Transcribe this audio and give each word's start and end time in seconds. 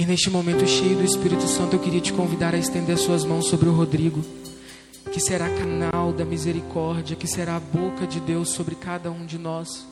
E 0.00 0.06
neste 0.06 0.30
momento 0.30 0.66
cheio 0.66 0.96
do 0.96 1.04
Espírito 1.04 1.46
Santo, 1.46 1.76
eu 1.76 1.78
queria 1.78 2.00
te 2.00 2.10
convidar 2.10 2.54
a 2.54 2.58
estender 2.58 2.94
as 2.94 3.02
suas 3.02 3.22
mãos 3.22 3.48
sobre 3.48 3.68
o 3.68 3.72
Rodrigo, 3.72 4.24
que 5.12 5.20
será 5.20 5.46
canal 5.50 6.10
da 6.10 6.24
misericórdia, 6.24 7.14
que 7.14 7.26
será 7.26 7.56
a 7.56 7.60
boca 7.60 8.06
de 8.06 8.18
Deus 8.18 8.48
sobre 8.48 8.74
cada 8.74 9.10
um 9.10 9.26
de 9.26 9.36
nós. 9.36 9.86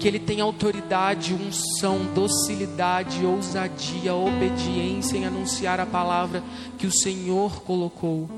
Que 0.00 0.08
ele 0.08 0.18
tenha 0.18 0.42
autoridade, 0.42 1.34
unção, 1.34 2.00
docilidade, 2.12 3.24
ousadia, 3.24 4.12
obediência 4.12 5.16
em 5.16 5.24
anunciar 5.24 5.78
a 5.78 5.86
palavra 5.86 6.42
que 6.76 6.88
o 6.88 6.92
Senhor 6.92 7.62
colocou 7.62 8.28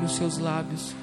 nos 0.00 0.12
seus 0.12 0.38
lábios. 0.38 0.94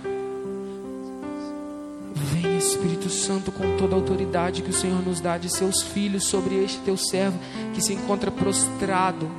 Espírito 2.68 3.09
Santo 3.09 3.52
com 3.52 3.77
toda 3.77 3.95
a 3.95 3.98
autoridade 3.98 4.61
que 4.61 4.70
o 4.70 4.73
Senhor 4.73 5.02
nos 5.02 5.20
dá 5.20 5.38
de 5.38 5.50
seus 5.50 5.81
filhos 5.81 6.25
sobre 6.25 6.55
este 6.63 6.80
teu 6.80 6.98
servo 6.98 7.39
que 7.73 7.81
se 7.81 7.93
encontra 7.93 8.31
prostrado. 8.31 9.30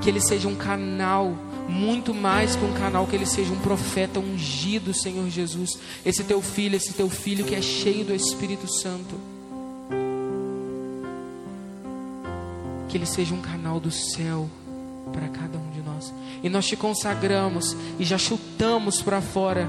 Que 0.00 0.10
ele 0.10 0.20
seja 0.20 0.48
um 0.48 0.54
canal, 0.54 1.34
muito 1.68 2.12
mais 2.12 2.56
que 2.56 2.64
um 2.64 2.72
canal, 2.72 3.06
que 3.06 3.14
ele 3.14 3.26
seja 3.26 3.52
um 3.52 3.58
profeta 3.58 4.18
ungido, 4.18 4.92
Senhor 4.92 5.28
Jesus. 5.28 5.78
Esse 6.04 6.24
teu 6.24 6.42
filho, 6.42 6.76
esse 6.76 6.92
teu 6.92 7.08
filho 7.08 7.44
que 7.44 7.54
é 7.54 7.62
cheio 7.62 8.04
do 8.04 8.14
Espírito 8.14 8.66
Santo. 8.68 9.14
Que 12.88 12.98
ele 12.98 13.06
seja 13.06 13.34
um 13.34 13.40
canal 13.40 13.80
do 13.80 13.90
céu 13.90 14.48
para 15.12 15.28
cada 15.28 15.56
um 15.58 15.70
de 15.70 15.80
nós. 15.80 16.12
E 16.42 16.48
nós 16.48 16.66
te 16.66 16.76
consagramos 16.76 17.76
e 17.98 18.04
já 18.04 18.18
chutamos 18.18 19.00
para 19.00 19.20
fora 19.20 19.68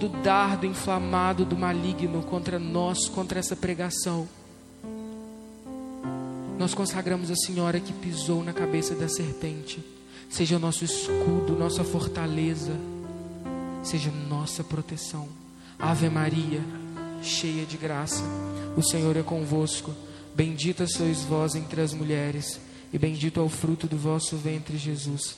todo 0.00 0.08
dardo 0.22 0.64
inflamado 0.64 1.44
do 1.44 1.54
maligno 1.54 2.22
contra 2.22 2.58
nós, 2.58 3.06
contra 3.06 3.38
essa 3.38 3.54
pregação. 3.54 4.26
Nós 6.58 6.72
consagramos 6.72 7.30
a 7.30 7.36
Senhora 7.36 7.78
que 7.78 7.92
pisou 7.92 8.42
na 8.42 8.54
cabeça 8.54 8.94
da 8.94 9.08
serpente. 9.08 9.84
Seja 10.30 10.56
o 10.56 10.58
nosso 10.58 10.86
escudo, 10.86 11.54
nossa 11.54 11.84
fortaleza, 11.84 12.72
seja 13.82 14.10
nossa 14.10 14.64
proteção. 14.64 15.28
Ave 15.78 16.08
Maria, 16.08 16.62
cheia 17.22 17.66
de 17.66 17.76
graça, 17.76 18.22
o 18.78 18.82
Senhor 18.82 19.18
é 19.18 19.22
convosco. 19.22 19.94
Bendita 20.34 20.86
sois 20.86 21.24
vós 21.24 21.54
entre 21.54 21.82
as 21.82 21.92
mulheres, 21.92 22.58
e 22.90 22.98
bendito 22.98 23.38
é 23.38 23.42
o 23.42 23.50
fruto 23.50 23.86
do 23.86 23.98
vosso 23.98 24.36
ventre, 24.36 24.78
Jesus. 24.78 25.36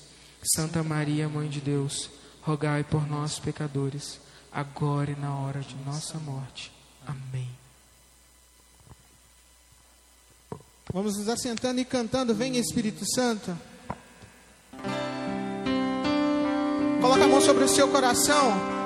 Santa 0.55 0.85
Maria, 0.85 1.29
Mãe 1.29 1.49
de 1.49 1.61
Deus, 1.61 2.11
rogai 2.43 2.85
por 2.85 3.09
nós, 3.09 3.41
pecadores 3.41 4.21
agora 4.53 5.11
e 5.11 5.17
na 5.17 5.35
hora 5.39 5.61
de 5.61 5.75
nossa 5.85 6.19
morte. 6.19 6.73
Amém. 7.07 7.49
Vamos 10.93 11.17
nos 11.17 11.29
assentando 11.29 11.81
e 11.81 11.85
cantando, 11.85 12.35
vem 12.35 12.57
Espírito 12.57 13.05
Santo. 13.15 13.57
Coloca 17.01 17.25
a 17.25 17.29
mão 17.29 17.41
sobre 17.41 17.65
o 17.65 17.69
seu 17.69 17.89
coração. 17.89 18.82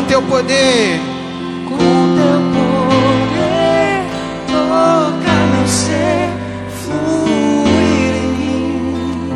Com 0.00 0.06
teu 0.06 0.22
poder. 0.22 0.98
com 1.68 1.76
teu 1.76 2.40
poder, 2.56 4.00
toca 4.46 5.32
meu 5.52 5.68
ser, 5.68 6.30
fluir 6.82 8.16
em 8.16 8.28
mim. 8.38 9.28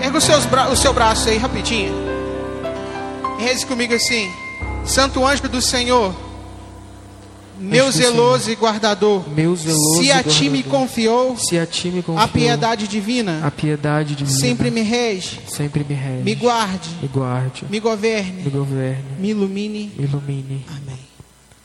Erga 0.00 0.18
os 0.18 0.24
seus 0.24 0.46
bra 0.46 0.68
o 0.68 0.76
seu 0.76 0.92
braço 0.92 1.28
aí 1.28 1.36
rapidinho. 1.36 1.92
Reze 3.40 3.66
comigo 3.66 3.92
assim. 3.92 4.32
Santo 4.84 5.26
anjo 5.26 5.48
do 5.48 5.60
Senhor, 5.60 6.14
meu 7.58 7.90
zeloso 7.92 8.50
e 8.50 8.54
guardador, 8.54 9.28
Meu 9.30 9.54
zeloso 9.54 10.02
se 10.02 10.10
a 10.10 10.22
ti 10.22 10.48
me 10.48 10.62
confiou 10.62 11.36
se 11.36 11.58
a 11.58 11.66
ti 11.66 11.88
me 11.88 12.02
confiou, 12.02 12.24
a 12.24 12.28
piedade 12.28 12.88
divina, 12.88 13.46
a 13.46 13.50
piedade 13.50 14.14
divina 14.14 14.38
sempre 14.38 14.70
me 14.70 14.82
rege, 14.82 15.40
sempre 15.48 15.84
me 15.84 15.94
rege, 15.94 16.22
me 16.22 16.34
guarde, 16.34 16.90
me 17.00 17.08
guarde, 17.08 17.64
me 17.70 17.80
governe, 17.80 18.42
me 18.42 18.50
governe, 18.50 19.04
me 19.18 19.30
ilumine. 19.30 19.92
me 19.96 20.04
ilumine. 20.04 20.66
Amém. 20.68 20.98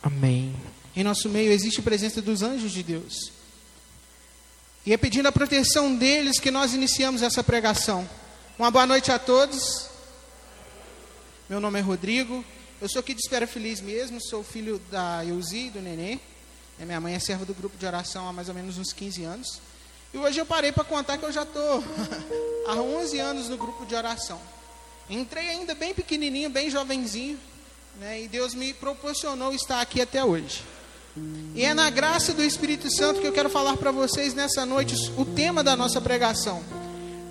Amém. 0.01 0.53
Em 0.95 1.03
nosso 1.03 1.29
meio 1.29 1.51
existe 1.51 1.79
a 1.79 1.83
presença 1.83 2.21
dos 2.21 2.41
anjos 2.41 2.71
de 2.71 2.83
Deus. 2.83 3.31
E 4.85 4.93
é 4.93 4.97
pedindo 4.97 5.27
a 5.27 5.31
proteção 5.31 5.95
deles 5.95 6.39
que 6.39 6.51
nós 6.51 6.73
iniciamos 6.73 7.21
essa 7.21 7.43
pregação. 7.43 8.07
Uma 8.57 8.71
boa 8.71 8.85
noite 8.85 9.11
a 9.11 9.19
todos. 9.19 9.87
Meu 11.49 11.59
nome 11.59 11.79
é 11.79 11.81
Rodrigo. 11.81 12.43
Eu 12.81 12.87
sou 12.87 13.01
aqui 13.01 13.13
de 13.13 13.19
Espera 13.19 13.45
Feliz 13.45 13.81
mesmo, 13.81 14.21
sou 14.21 14.41
filho 14.41 14.79
da 14.89 15.25
Euzi 15.25 15.65
e 15.65 15.69
do 15.69 15.81
Nenê. 15.81 16.17
E 16.79 16.85
minha 16.85 17.01
mãe 17.01 17.13
é 17.13 17.19
serva 17.19 17.43
do 17.43 17.53
grupo 17.53 17.77
de 17.77 17.85
oração 17.85 18.25
há 18.25 18.31
mais 18.31 18.47
ou 18.47 18.55
menos 18.55 18.77
uns 18.77 18.93
15 18.93 19.21
anos. 19.25 19.61
E 20.13 20.17
hoje 20.17 20.39
eu 20.39 20.45
parei 20.45 20.71
para 20.71 20.85
contar 20.85 21.17
que 21.17 21.25
eu 21.25 21.31
já 21.31 21.43
estou 21.43 21.83
há 22.65 22.75
11 22.75 23.19
anos 23.19 23.49
no 23.49 23.57
grupo 23.57 23.85
de 23.85 23.93
oração. 23.93 24.39
Entrei 25.09 25.49
ainda 25.49 25.75
bem 25.75 25.93
pequenininho, 25.93 26.49
bem 26.49 26.69
jovenzinho, 26.69 27.37
né? 27.99 28.21
e 28.21 28.29
Deus 28.29 28.53
me 28.53 28.73
proporcionou 28.73 29.53
estar 29.53 29.81
aqui 29.81 29.99
até 29.99 30.23
hoje. 30.23 30.63
E 31.53 31.65
é 31.65 31.73
na 31.73 31.89
graça 31.89 32.33
do 32.33 32.41
Espírito 32.41 32.89
Santo 32.95 33.19
que 33.19 33.27
eu 33.27 33.33
quero 33.33 33.49
falar 33.49 33.75
para 33.75 33.91
vocês 33.91 34.33
nessa 34.33 34.65
noite 34.65 34.95
o 35.17 35.25
tema 35.25 35.61
da 35.61 35.75
nossa 35.75 35.99
pregação. 35.99 36.63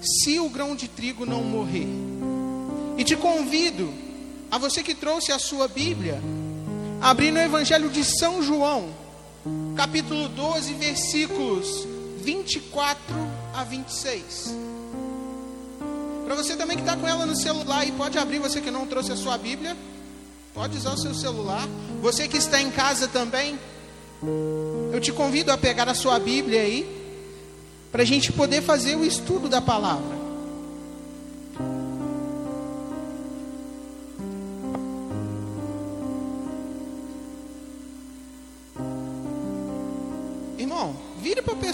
Se 0.02 0.38
o 0.38 0.50
grão 0.50 0.76
de 0.76 0.88
trigo 0.88 1.24
não 1.24 1.42
morrer. 1.42 1.86
E 2.98 3.04
te 3.04 3.16
convido, 3.16 4.07
a 4.50 4.58
você 4.58 4.82
que 4.82 4.94
trouxe 4.94 5.30
a 5.32 5.38
sua 5.38 5.68
Bíblia, 5.68 6.20
abrir 7.00 7.30
no 7.30 7.38
Evangelho 7.38 7.90
de 7.90 8.04
São 8.04 8.42
João, 8.42 8.88
capítulo 9.76 10.28
12, 10.28 10.74
versículos 10.74 11.86
24 12.22 12.98
a 13.54 13.64
26. 13.64 14.54
Para 16.24 16.34
você 16.34 16.56
também 16.56 16.76
que 16.76 16.82
está 16.82 16.96
com 16.96 17.06
ela 17.06 17.24
no 17.24 17.36
celular 17.36 17.86
e 17.86 17.92
pode 17.92 18.18
abrir, 18.18 18.38
você 18.38 18.60
que 18.60 18.70
não 18.70 18.86
trouxe 18.86 19.12
a 19.12 19.16
sua 19.16 19.38
Bíblia, 19.38 19.76
pode 20.52 20.76
usar 20.76 20.92
o 20.92 20.98
seu 20.98 21.14
celular. 21.14 21.66
Você 22.02 22.28
que 22.28 22.36
está 22.36 22.60
em 22.60 22.70
casa 22.70 23.08
também, 23.08 23.58
eu 24.92 25.00
te 25.00 25.12
convido 25.12 25.52
a 25.52 25.58
pegar 25.58 25.88
a 25.88 25.94
sua 25.94 26.18
Bíblia 26.18 26.60
aí, 26.60 26.96
para 27.90 28.02
a 28.02 28.06
gente 28.06 28.32
poder 28.32 28.62
fazer 28.62 28.96
o 28.96 29.04
estudo 29.04 29.48
da 29.48 29.62
palavra. 29.62 30.17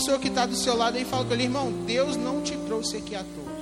Pessoa 0.04 0.18
que 0.18 0.28
está 0.28 0.44
do 0.44 0.54
seu 0.54 0.76
lado 0.76 0.98
e 0.98 1.04
fala 1.04 1.24
com 1.24 1.32
ele, 1.32 1.44
irmão, 1.44 1.72
Deus 1.86 2.14
não 2.14 2.42
te 2.42 2.54
trouxe 2.58 2.98
aqui 2.98 3.14
à 3.14 3.24
toa. 3.24 3.54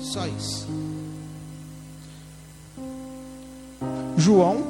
Só 0.00 0.26
isso. 0.26 0.66
João 4.16 4.64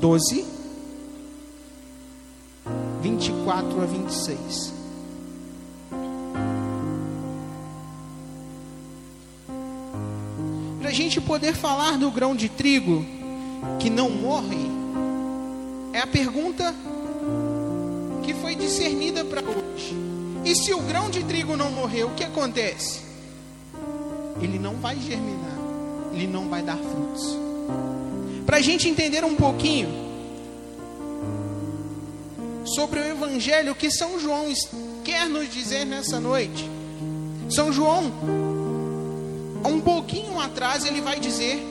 12, 0.00 0.46
24 3.02 3.82
a 3.82 3.86
26. 3.86 4.72
Para 10.78 10.88
a 10.88 10.92
gente 10.92 11.20
poder 11.20 11.56
falar 11.56 11.98
do 11.98 12.12
grão 12.12 12.36
de 12.36 12.48
trigo 12.48 13.04
que 13.80 13.90
não 13.90 14.08
morre, 14.08 14.70
é 15.92 15.98
a 15.98 16.06
pergunta 16.06 16.72
que 18.28 18.34
foi 18.34 18.54
discernida 18.54 19.24
para 19.24 19.40
hoje. 19.40 19.96
E 20.44 20.54
se 20.54 20.74
o 20.74 20.82
grão 20.82 21.08
de 21.08 21.24
trigo 21.24 21.56
não 21.56 21.70
morrer, 21.70 22.04
o 22.04 22.10
que 22.10 22.22
acontece? 22.22 23.00
Ele 24.42 24.58
não 24.58 24.74
vai 24.74 24.96
germinar, 24.96 25.56
ele 26.12 26.26
não 26.26 26.46
vai 26.46 26.60
dar 26.60 26.76
frutos. 26.76 27.38
Para 28.44 28.58
a 28.58 28.60
gente 28.60 28.86
entender 28.86 29.24
um 29.24 29.34
pouquinho 29.34 29.88
sobre 32.66 33.00
o 33.00 33.04
Evangelho 33.04 33.74
que 33.74 33.90
São 33.90 34.20
João 34.20 34.52
quer 35.02 35.26
nos 35.26 35.50
dizer 35.50 35.86
nessa 35.86 36.20
noite. 36.20 36.68
São 37.48 37.72
João, 37.72 38.12
um 39.64 39.80
pouquinho 39.80 40.38
atrás, 40.38 40.84
ele 40.84 41.00
vai 41.00 41.18
dizer 41.18 41.66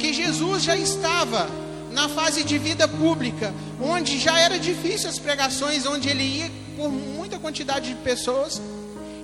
que 0.00 0.12
Jesus 0.12 0.64
já 0.64 0.74
estava 0.74 1.48
na 1.90 2.08
fase 2.08 2.44
de 2.44 2.56
vida 2.58 2.86
pública, 2.86 3.52
onde 3.80 4.18
já 4.18 4.38
era 4.38 4.58
difícil 4.58 5.08
as 5.08 5.18
pregações, 5.18 5.86
onde 5.86 6.08
ele 6.08 6.22
ia 6.22 6.50
por 6.76 6.90
muita 6.90 7.38
quantidade 7.38 7.88
de 7.88 7.94
pessoas, 7.96 8.60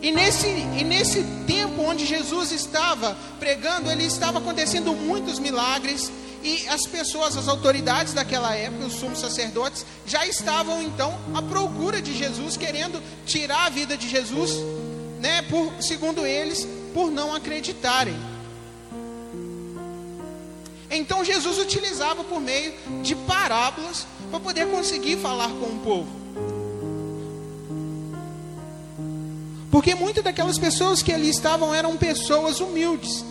E 0.02 0.12
nesse, 0.12 0.46
e 0.46 0.84
nesse 0.84 1.22
tempo 1.46 1.82
onde 1.82 2.04
Jesus 2.04 2.52
estava 2.52 3.16
pregando, 3.38 3.90
ele 3.90 4.04
estava 4.04 4.38
acontecendo 4.38 4.92
muitos 4.92 5.38
milagres, 5.38 6.12
e 6.42 6.68
as 6.68 6.86
pessoas, 6.86 7.36
as 7.36 7.48
autoridades 7.48 8.12
daquela 8.12 8.54
época, 8.54 8.86
os 8.86 8.94
sumos 8.94 9.18
sacerdotes, 9.18 9.84
já 10.06 10.26
estavam 10.26 10.82
então 10.82 11.18
à 11.34 11.42
procura 11.42 12.00
de 12.00 12.16
Jesus, 12.16 12.56
querendo 12.56 13.02
tirar 13.24 13.66
a 13.66 13.70
vida 13.70 13.96
de 13.96 14.08
Jesus, 14.08 14.52
né, 15.18 15.42
por, 15.42 15.72
segundo 15.80 16.24
eles, 16.26 16.66
por 16.94 17.10
não 17.10 17.34
acreditarem. 17.34 18.14
Então 20.96 21.24
Jesus 21.24 21.58
utilizava 21.58 22.24
por 22.24 22.40
meio 22.40 22.72
de 23.02 23.14
parábolas 23.14 24.06
para 24.30 24.40
poder 24.40 24.66
conseguir 24.68 25.18
falar 25.18 25.48
com 25.50 25.66
o 25.66 25.80
povo. 25.84 26.26
Porque 29.70 29.94
muitas 29.94 30.24
daquelas 30.24 30.58
pessoas 30.58 31.02
que 31.02 31.12
ali 31.12 31.28
estavam 31.28 31.74
eram 31.74 31.96
pessoas 31.98 32.60
humildes. 32.60 33.24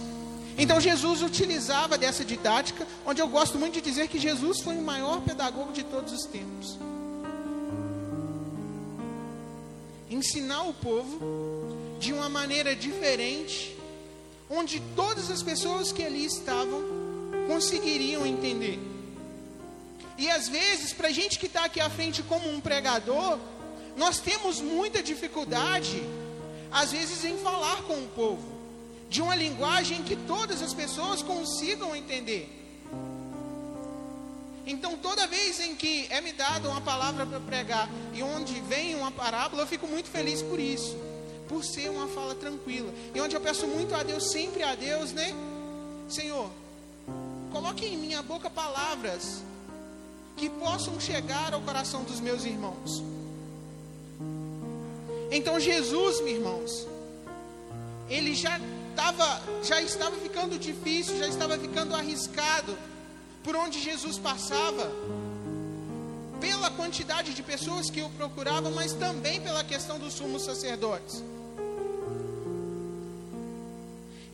Então 0.58 0.80
Jesus 0.80 1.22
utilizava 1.22 1.98
dessa 1.98 2.24
didática, 2.24 2.88
onde 3.06 3.20
eu 3.22 3.28
gosto 3.28 3.58
muito 3.58 3.74
de 3.74 3.82
dizer 3.82 4.08
que 4.08 4.20
Jesus 4.20 4.62
foi 4.62 4.76
o 4.78 4.82
maior 4.82 5.22
pedagogo 5.22 5.74
de 5.74 5.84
todos 5.84 6.14
os 6.14 6.26
tempos. 6.26 6.78
Ensinar 10.10 10.64
o 10.64 10.74
povo 10.74 11.20
de 12.00 12.14
uma 12.14 12.30
maneira 12.30 12.76
diferente, 12.76 13.76
onde 14.50 14.80
todas 14.96 15.32
as 15.32 15.42
pessoas 15.42 15.92
que 15.92 16.04
ali 16.04 16.24
estavam 16.24 17.05
conseguiriam 17.48 18.26
entender. 18.26 18.80
E 20.18 20.30
às 20.30 20.48
vezes, 20.48 20.94
para 20.94 21.10
a 21.10 21.12
gente 21.12 21.38
que 21.38 21.46
está 21.48 21.66
aqui 21.66 21.80
à 21.80 21.90
frente 21.90 22.24
como 22.24 22.50
um 22.50 22.60
pregador, 22.62 23.38
nós 23.98 24.20
temos 24.20 24.62
muita 24.62 25.04
dificuldade 25.04 26.04
às 26.72 26.92
vezes 26.92 27.24
em 27.24 27.38
falar 27.38 27.84
com 27.84 27.94
o 27.94 28.08
povo, 28.10 28.44
de 29.10 29.22
uma 29.22 29.34
linguagem 29.34 30.04
que 30.04 30.16
todas 30.16 30.62
as 30.62 30.74
pessoas 30.74 31.22
consigam 31.22 31.96
entender. 31.96 32.50
Então, 34.68 34.98
toda 34.98 35.28
vez 35.28 35.60
em 35.60 35.76
que 35.76 36.08
é 36.10 36.20
me 36.20 36.34
dada 36.34 36.68
uma 36.68 36.82
palavra 36.82 37.26
para 37.26 37.40
pregar 37.40 37.90
e 38.14 38.22
onde 38.22 38.60
vem 38.62 38.96
uma 38.96 39.12
parábola, 39.12 39.62
eu 39.62 39.68
fico 39.68 39.88
muito 39.88 40.10
feliz 40.10 40.42
por 40.42 40.60
isso, 40.60 40.98
por 41.48 41.64
ser 41.64 41.90
uma 41.90 42.08
fala 42.08 42.36
tranquila. 42.36 42.92
E 43.14 43.22
onde 43.22 43.36
eu 43.36 43.42
peço 43.42 43.68
muito 43.68 43.94
a 43.94 44.04
Deus, 44.04 44.32
sempre 44.32 44.64
a 44.64 44.74
Deus, 44.76 45.14
né? 45.14 45.34
Senhor, 46.10 46.50
coloque 47.56 47.86
em 47.86 47.96
minha 47.96 48.22
boca 48.22 48.50
palavras 48.50 49.42
que 50.36 50.50
possam 50.50 51.00
chegar 51.00 51.54
ao 51.54 51.62
coração 51.62 52.04
dos 52.04 52.20
meus 52.20 52.44
irmãos. 52.44 53.02
Então 55.32 55.58
Jesus, 55.58 56.20
meus 56.20 56.38
irmãos, 56.38 56.88
ele 58.10 58.36
já 58.36 58.60
estava, 58.90 59.42
já 59.64 59.82
estava 59.82 60.18
ficando 60.18 60.60
difícil, 60.60 61.18
já 61.18 61.30
estava 61.30 61.58
ficando 61.58 61.96
arriscado 61.96 62.78
por 63.42 63.56
onde 63.56 63.82
Jesus 63.82 64.18
passava, 64.18 64.92
pela 66.42 66.70
quantidade 66.72 67.34
de 67.34 67.42
pessoas 67.42 67.90
que 67.90 68.02
o 68.02 68.10
procuravam, 68.10 68.74
mas 68.74 68.92
também 68.92 69.40
pela 69.40 69.64
questão 69.64 69.98
dos 69.98 70.14
sumos 70.14 70.42
sacerdotes. 70.42 71.24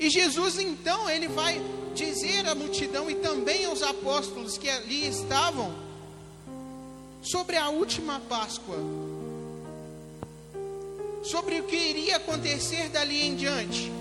E 0.02 0.10
Jesus 0.10 0.58
então 0.58 1.08
ele 1.08 1.28
vai 1.28 1.62
dizer 1.94 2.48
à 2.48 2.56
multidão 2.56 3.08
e 3.08 3.14
também 3.14 3.66
aos 3.66 3.84
apóstolos 3.84 4.58
que 4.58 4.68
ali 4.68 5.08
estavam 5.08 5.76
sobre 7.22 7.56
a 7.56 7.70
última 7.70 8.20
Páscoa, 8.22 8.80
sobre 11.22 11.60
o 11.60 11.66
que 11.66 11.76
iria 11.76 12.16
acontecer 12.16 12.90
dali 12.90 13.28
em 13.28 13.36
diante. 13.36 13.92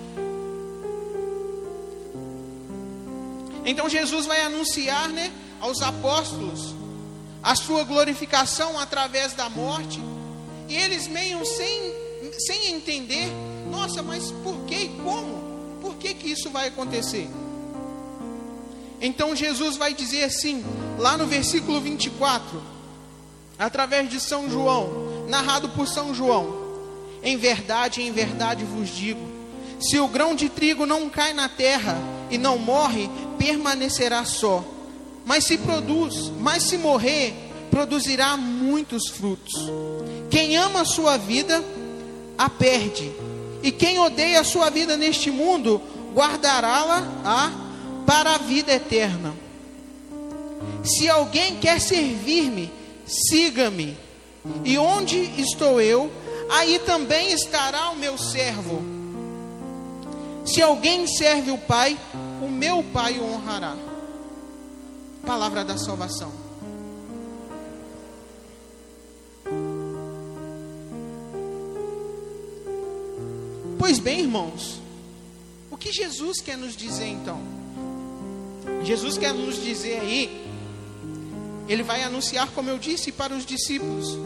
Então 3.67 3.87
Jesus 3.87 4.25
vai 4.25 4.41
anunciar, 4.41 5.11
né, 5.11 5.31
aos 5.61 5.82
apóstolos 5.82 6.75
a 7.43 7.55
sua 7.55 7.85
glorificação 7.85 8.79
através 8.79 9.35
da 9.35 9.50
morte, 9.50 10.00
e 10.67 10.76
eles 10.76 11.06
meio 11.06 11.44
sem 11.44 11.93
sem 12.38 12.69
entender, 12.73 13.29
nossa, 13.70 14.02
mas 14.02 14.31
por 14.43 14.64
que 14.64 14.76
e 14.76 14.88
como? 15.05 15.39
Que 16.00 16.14
que 16.14 16.31
isso 16.31 16.50
vai 16.50 16.69
acontecer? 16.69 17.29
Então 19.00 19.37
Jesus 19.37 19.76
vai 19.76 19.94
dizer 19.94 20.25
assim, 20.25 20.64
lá 20.99 21.17
no 21.17 21.26
versículo 21.26 21.81
24, 21.81 22.62
através 23.58 24.11
de 24.11 24.19
São 24.19 24.50
João, 24.50 25.26
narrado 25.29 25.69
por 25.70 25.87
São 25.87 26.14
João: 26.14 26.61
em 27.23 27.37
verdade, 27.37 28.02
em 28.02 28.11
verdade 28.11 28.64
vos 28.64 28.88
digo: 28.88 29.20
se 29.81 29.99
o 29.99 30.08
grão 30.08 30.35
de 30.35 30.49
trigo 30.49 30.85
não 30.85 31.08
cai 31.08 31.32
na 31.32 31.49
terra 31.49 31.97
e 32.31 32.37
não 32.37 32.58
morre, 32.58 33.08
permanecerá 33.38 34.25
só. 34.25 34.64
Mas 35.25 35.44
se 35.44 35.58
produz, 35.58 36.32
mas 36.41 36.64
se 36.64 36.76
morrer, 36.76 37.35
produzirá 37.70 38.37
muitos 38.37 39.08
frutos. 39.08 39.55
Quem 40.31 40.56
ama 40.56 40.82
a 40.82 40.85
sua 40.85 41.17
vida, 41.17 41.62
a 42.37 42.49
perde. 42.49 43.12
E 43.62 43.71
quem 43.71 43.99
odeia 43.99 44.41
a 44.41 44.45
sua 44.45 44.71
vida 44.71 44.97
neste 44.97 45.31
mundo, 45.31 45.81
guardará-la 46.15 47.53
para 48.07 48.35
a 48.35 48.39
vida 48.39 48.73
eterna. 48.73 49.35
Se 50.83 51.09
alguém 51.09 51.57
quer 51.57 51.81
servir-me, 51.81 52.73
siga-me. 53.07 53.97
E 54.65 54.79
onde 54.79 55.19
estou 55.41 55.81
eu, 55.81 56.11
aí 56.49 56.79
também 56.81 57.33
estará 57.33 57.91
o 57.91 57.97
meu 57.97 58.17
servo. 58.17 58.83
Se 60.45 60.62
alguém 60.62 61.07
serve 61.07 61.51
o 61.51 61.59
Pai, 61.59 61.99
o 62.43 62.49
meu 62.49 62.83
Pai 62.83 63.19
o 63.19 63.25
honrará. 63.25 63.77
Palavra 65.25 65.65
da 65.65 65.77
salvação. 65.77 66.39
Pois 73.81 73.99
bem, 73.99 74.21
irmãos, 74.21 74.79
o 75.71 75.77
que 75.77 75.91
Jesus 75.91 76.41
quer 76.41 76.56
nos 76.56 76.77
dizer 76.77 77.06
então? 77.06 77.41
Jesus 78.85 79.17
quer 79.17 79.32
nos 79.32 79.61
dizer 79.61 79.99
aí, 80.00 80.47
ele 81.67 81.82
vai 81.82 82.03
anunciar, 82.03 82.49
como 82.50 82.69
eu 82.69 82.79
disse, 82.79 83.11
para 83.11 83.35
os 83.35 83.44
discípulos 83.44 84.19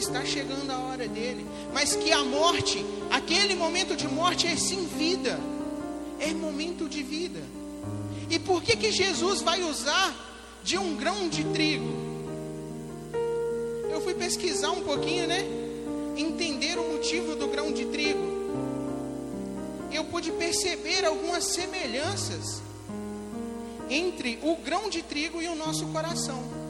está 0.00 0.24
chegando 0.24 0.70
a 0.70 0.78
hora 0.78 1.06
dele, 1.06 1.46
mas 1.72 1.94
que 1.94 2.10
a 2.10 2.24
morte, 2.24 2.84
aquele 3.10 3.54
momento 3.54 3.94
de 3.94 4.08
morte 4.08 4.46
é 4.46 4.56
sim 4.56 4.88
vida, 4.98 5.38
é 6.18 6.32
momento 6.32 6.88
de 6.88 7.02
vida. 7.02 7.40
E 8.30 8.38
por 8.38 8.62
que 8.62 8.76
que 8.76 8.90
Jesus 8.90 9.42
vai 9.42 9.62
usar 9.62 10.14
de 10.64 10.78
um 10.78 10.96
grão 10.96 11.28
de 11.28 11.44
trigo? 11.44 11.92
Eu 13.90 14.00
fui 14.00 14.14
pesquisar 14.14 14.70
um 14.70 14.80
pouquinho, 14.80 15.26
né? 15.26 15.59
Entender 16.16 16.78
o 16.78 16.92
motivo 16.92 17.36
do 17.36 17.48
grão 17.48 17.72
de 17.72 17.86
trigo. 17.86 18.40
Eu 19.92 20.04
pude 20.04 20.30
perceber 20.32 21.04
algumas 21.04 21.44
semelhanças 21.44 22.62
entre 23.88 24.38
o 24.42 24.56
grão 24.56 24.88
de 24.88 25.02
trigo 25.02 25.42
e 25.42 25.48
o 25.48 25.54
nosso 25.56 25.86
coração. 25.86 26.60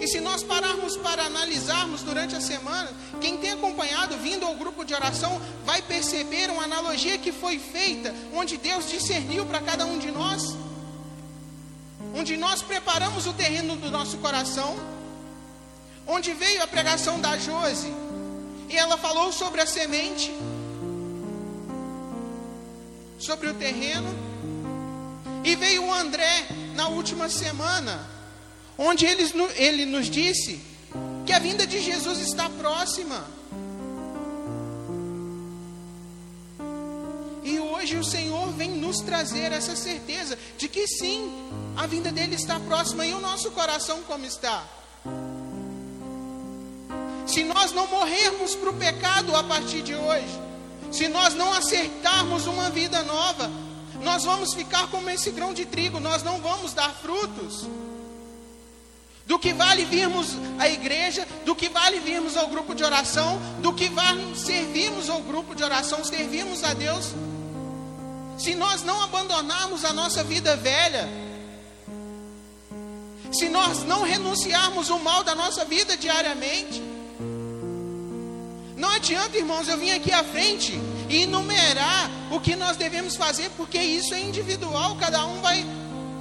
E 0.00 0.06
se 0.06 0.20
nós 0.20 0.42
pararmos 0.42 0.96
para 0.96 1.24
analisarmos 1.24 2.02
durante 2.02 2.36
a 2.36 2.40
semana, 2.40 2.90
quem 3.20 3.38
tem 3.38 3.52
acompanhado, 3.52 4.16
vindo 4.18 4.44
ao 4.44 4.54
grupo 4.54 4.84
de 4.84 4.94
oração, 4.94 5.40
vai 5.64 5.80
perceber 5.82 6.50
uma 6.50 6.64
analogia 6.64 7.18
que 7.18 7.32
foi 7.32 7.58
feita, 7.58 8.14
onde 8.32 8.56
Deus 8.56 8.88
discerniu 8.88 9.46
para 9.46 9.60
cada 9.60 9.86
um 9.86 9.98
de 9.98 10.10
nós, 10.10 10.54
onde 12.14 12.36
nós 12.36 12.62
preparamos 12.62 13.26
o 13.26 13.32
terreno 13.32 13.74
do 13.74 13.90
nosso 13.90 14.18
coração, 14.18 14.76
onde 16.06 16.32
veio 16.32 16.62
a 16.62 16.66
pregação 16.66 17.20
da 17.20 17.36
Jose, 17.36 17.92
e 18.68 18.76
ela 18.76 18.96
falou 18.96 19.32
sobre 19.32 19.60
a 19.60 19.66
semente, 19.66 20.32
sobre 23.18 23.48
o 23.48 23.54
terreno, 23.54 24.08
e 25.44 25.54
veio 25.56 25.84
o 25.84 25.92
André 25.92 26.46
na 26.74 26.88
última 26.88 27.28
semana 27.28 28.16
onde 28.78 29.06
ele, 29.06 29.24
ele 29.56 29.86
nos 29.86 30.10
disse 30.10 30.60
que 31.24 31.32
a 31.32 31.38
vinda 31.38 31.66
de 31.66 31.80
Jesus 31.80 32.18
está 32.18 32.48
próxima. 32.48 33.26
E 37.42 37.58
hoje 37.60 37.96
o 37.96 38.04
Senhor 38.04 38.52
vem 38.52 38.70
nos 38.70 39.00
trazer 39.00 39.52
essa 39.52 39.76
certeza 39.76 40.38
de 40.58 40.68
que 40.68 40.86
sim, 40.86 41.30
a 41.76 41.86
vinda 41.86 42.12
dele 42.12 42.34
está 42.34 42.58
próxima 42.60 43.06
e 43.06 43.14
o 43.14 43.20
nosso 43.20 43.50
coração 43.52 44.02
como 44.02 44.24
está. 44.26 44.66
Se 47.26 47.42
nós 47.42 47.72
não 47.72 47.86
morrermos 47.88 48.54
para 48.54 48.70
o 48.70 48.74
pecado 48.74 49.34
a 49.34 49.42
partir 49.42 49.82
de 49.82 49.94
hoje, 49.94 50.40
se 50.92 51.08
nós 51.08 51.34
não 51.34 51.52
acertarmos 51.52 52.46
uma 52.46 52.70
vida 52.70 53.02
nova, 53.02 53.50
nós 54.02 54.24
vamos 54.24 54.54
ficar 54.54 54.88
como 54.88 55.10
esse 55.10 55.30
grão 55.30 55.52
de 55.52 55.64
trigo, 55.66 55.98
nós 55.98 56.22
não 56.22 56.40
vamos 56.40 56.72
dar 56.72 56.94
frutos. 56.94 57.66
Do 59.26 59.40
que 59.40 59.52
vale 59.52 59.84
virmos 59.84 60.28
à 60.56 60.68
igreja, 60.68 61.26
do 61.44 61.56
que 61.56 61.68
vale 61.68 61.98
virmos 61.98 62.36
ao 62.36 62.46
grupo 62.46 62.74
de 62.74 62.84
oração, 62.84 63.40
do 63.60 63.72
que 63.72 63.88
vale 63.88 64.36
servirmos 64.36 65.10
ao 65.10 65.20
grupo 65.20 65.52
de 65.54 65.64
oração, 65.64 66.04
servirmos 66.04 66.62
a 66.62 66.72
Deus. 66.74 67.12
Se 68.38 68.54
nós 68.54 68.84
não 68.84 69.02
abandonarmos 69.02 69.84
a 69.84 69.92
nossa 69.92 70.22
vida 70.22 70.54
velha, 70.54 71.08
se 73.32 73.48
nós 73.48 73.82
não 73.82 74.04
renunciarmos 74.04 74.90
o 74.90 74.98
mal 75.00 75.24
da 75.24 75.34
nossa 75.34 75.64
vida 75.64 75.96
diariamente, 75.96 76.80
não 78.76 78.90
adianta, 78.90 79.38
irmãos, 79.38 79.68
eu 79.68 79.78
vim 79.78 79.90
aqui 79.90 80.12
à 80.12 80.22
frente 80.22 80.78
e 81.08 81.22
enumerar 81.22 82.10
o 82.30 82.38
que 82.38 82.54
nós 82.54 82.76
devemos 82.76 83.16
fazer, 83.16 83.50
porque 83.56 83.78
isso 83.78 84.12
é 84.12 84.20
individual, 84.20 84.96
cada 84.96 85.24
um 85.24 85.40
vai, 85.40 85.64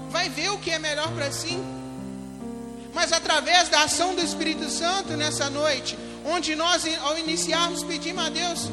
vai 0.10 0.30
ver 0.30 0.52
o 0.52 0.58
que 0.58 0.72
é 0.72 0.80
melhor 0.80 1.12
para 1.12 1.32
si. 1.34 1.60
Mas 2.94 3.12
através 3.12 3.68
da 3.68 3.84
ação 3.84 4.16
do 4.16 4.22
Espírito 4.22 4.70
Santo 4.70 5.18
nessa 5.18 5.50
noite, 5.50 5.98
onde 6.24 6.56
nós, 6.56 6.86
ao 7.02 7.18
iniciarmos, 7.18 7.84
pedimos 7.84 8.26
a 8.26 8.30
Deus 8.30 8.70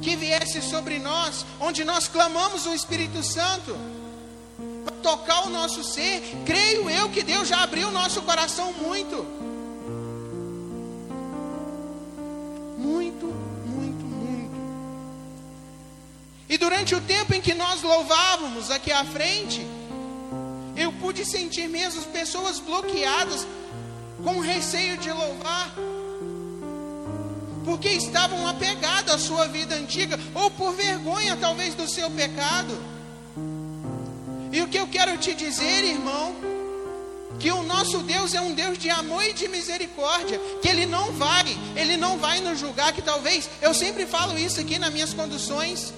que 0.00 0.14
viesse 0.14 0.62
sobre 0.62 1.00
nós, 1.00 1.44
onde 1.58 1.84
nós 1.84 2.06
clamamos 2.06 2.66
o 2.66 2.72
Espírito 2.72 3.20
Santo 3.24 3.76
para 4.84 4.94
tocar 5.02 5.46
o 5.48 5.50
nosso 5.50 5.82
ser, 5.82 6.22
creio 6.46 6.88
eu 6.88 7.08
que 7.08 7.24
Deus 7.24 7.48
já 7.48 7.64
abriu 7.64 7.88
o 7.88 7.92
nosso 7.92 8.22
coração 8.22 8.72
muito. 8.74 9.47
Muito, 12.78 13.26
muito, 13.26 14.04
muito. 14.06 14.54
E 16.48 16.56
durante 16.56 16.94
o 16.94 17.00
tempo 17.00 17.34
em 17.34 17.40
que 17.40 17.52
nós 17.54 17.82
louvávamos 17.82 18.70
aqui 18.70 18.92
à 18.92 19.04
frente, 19.04 19.66
eu 20.76 20.92
pude 20.92 21.24
sentir 21.24 21.68
mesmo 21.68 22.00
pessoas 22.04 22.60
bloqueadas 22.60 23.44
com 24.22 24.38
receio 24.38 24.96
de 24.96 25.10
louvar, 25.10 25.74
porque 27.64 27.88
estavam 27.88 28.46
apegadas 28.46 29.14
à 29.14 29.18
sua 29.18 29.48
vida 29.48 29.74
antiga, 29.74 30.18
ou 30.32 30.48
por 30.48 30.72
vergonha 30.72 31.36
talvez 31.36 31.74
do 31.74 31.88
seu 31.88 32.08
pecado. 32.12 32.78
E 34.52 34.62
o 34.62 34.68
que 34.68 34.78
eu 34.78 34.86
quero 34.86 35.18
te 35.18 35.34
dizer, 35.34 35.84
irmão, 35.84 36.34
que 37.38 37.50
o 37.50 37.62
nosso 37.62 37.98
Deus 37.98 38.34
é 38.34 38.40
um 38.40 38.52
Deus 38.52 38.76
de 38.76 38.90
amor 38.90 39.24
e 39.24 39.32
de 39.32 39.48
misericórdia, 39.48 40.40
que 40.60 40.68
Ele 40.68 40.86
não 40.86 41.12
vai, 41.12 41.56
Ele 41.76 41.96
não 41.96 42.18
vai 42.18 42.40
nos 42.40 42.58
julgar, 42.58 42.92
que 42.92 43.02
talvez, 43.02 43.48
eu 43.62 43.72
sempre 43.72 44.06
falo 44.06 44.38
isso 44.38 44.60
aqui 44.60 44.78
nas 44.78 44.92
minhas 44.92 45.14
conduções, 45.14 45.92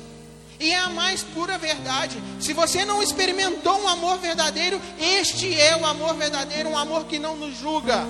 e 0.61 0.73
é 0.73 0.77
a 0.77 0.91
mais 0.91 1.23
pura 1.23 1.57
verdade. 1.57 2.23
Se 2.39 2.53
você 2.53 2.85
não 2.85 3.03
experimentou 3.03 3.81
um 3.81 3.89
amor 3.89 4.19
verdadeiro, 4.19 4.79
este 5.01 5.59
é 5.59 5.75
o 5.75 5.87
amor 5.87 6.15
verdadeiro, 6.15 6.69
um 6.69 6.77
amor 6.77 7.07
que 7.07 7.19
não 7.19 7.35
nos 7.35 7.59
julga. 7.59 8.05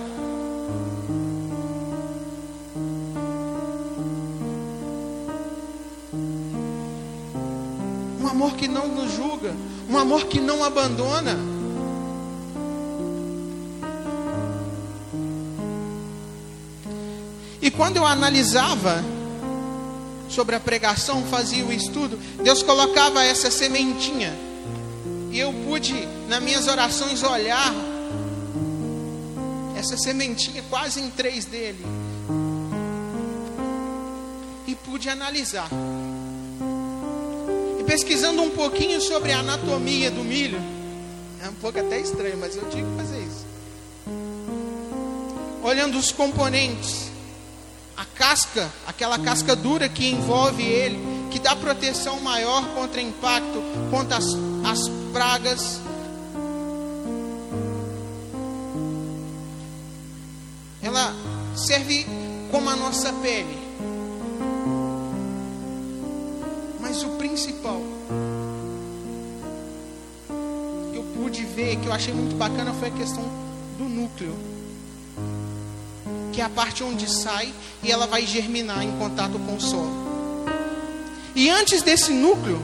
Um 8.19 8.27
amor 8.27 8.55
que 8.55 8.67
não 8.67 8.89
nos 8.89 9.15
julga, 9.15 9.55
um 9.89 9.97
amor 9.97 10.25
que 10.25 10.41
não 10.41 10.61
abandona. 10.61 11.50
Quando 17.81 17.97
eu 17.97 18.05
analisava 18.05 19.03
sobre 20.29 20.55
a 20.55 20.59
pregação, 20.59 21.25
fazia 21.25 21.65
o 21.65 21.73
estudo, 21.73 22.15
Deus 22.43 22.61
colocava 22.61 23.23
essa 23.23 23.49
sementinha. 23.49 24.37
E 25.31 25.39
eu 25.39 25.51
pude, 25.51 26.07
nas 26.29 26.43
minhas 26.43 26.67
orações, 26.67 27.23
olhar 27.23 27.73
essa 29.75 29.97
sementinha 29.97 30.63
quase 30.69 31.01
em 31.01 31.09
três 31.09 31.45
dele. 31.45 31.83
E 34.67 34.75
pude 34.75 35.09
analisar. 35.09 35.67
E 37.79 37.83
pesquisando 37.83 38.43
um 38.43 38.51
pouquinho 38.51 39.01
sobre 39.01 39.31
a 39.31 39.39
anatomia 39.39 40.11
do 40.11 40.23
milho, 40.23 40.61
é 41.43 41.49
um 41.49 41.55
pouco 41.55 41.79
até 41.79 41.99
estranho, 41.99 42.37
mas 42.37 42.55
eu 42.55 42.69
tinha 42.69 42.85
que 42.85 42.95
fazer 42.95 43.23
isso. 43.23 43.43
Olhando 45.63 45.97
os 45.97 46.11
componentes, 46.11 47.10
a 48.01 48.05
casca, 48.17 48.67
aquela 48.87 49.19
casca 49.19 49.55
dura 49.55 49.87
que 49.87 50.09
envolve 50.09 50.63
ele, 50.63 50.99
que 51.29 51.37
dá 51.37 51.55
proteção 51.55 52.19
maior 52.19 52.65
contra 52.73 52.99
impacto, 52.99 53.61
contra 53.91 54.17
as, 54.17 54.25
as 54.65 54.89
pragas. 55.13 55.79
Ela 60.81 61.13
serve 61.55 62.07
como 62.49 62.71
a 62.71 62.75
nossa 62.75 63.13
pele. 63.13 63.59
Mas 66.79 67.03
o 67.03 67.09
principal 67.19 67.79
que 70.91 70.97
eu 70.97 71.03
pude 71.15 71.45
ver, 71.45 71.75
que 71.75 71.85
eu 71.85 71.93
achei 71.93 72.15
muito 72.15 72.35
bacana, 72.35 72.73
foi 72.73 72.87
a 72.87 72.91
questão 72.91 73.23
do 73.77 73.83
núcleo 73.83 74.35
que 76.31 76.41
é 76.41 76.43
a 76.43 76.49
parte 76.49 76.83
onde 76.83 77.09
sai 77.09 77.53
e 77.83 77.91
ela 77.91 78.07
vai 78.07 78.25
germinar 78.25 78.83
em 78.83 78.91
contato 78.97 79.37
com 79.39 79.55
o 79.55 79.61
solo. 79.61 80.01
E 81.35 81.49
antes 81.49 81.81
desse 81.81 82.11
núcleo, 82.11 82.61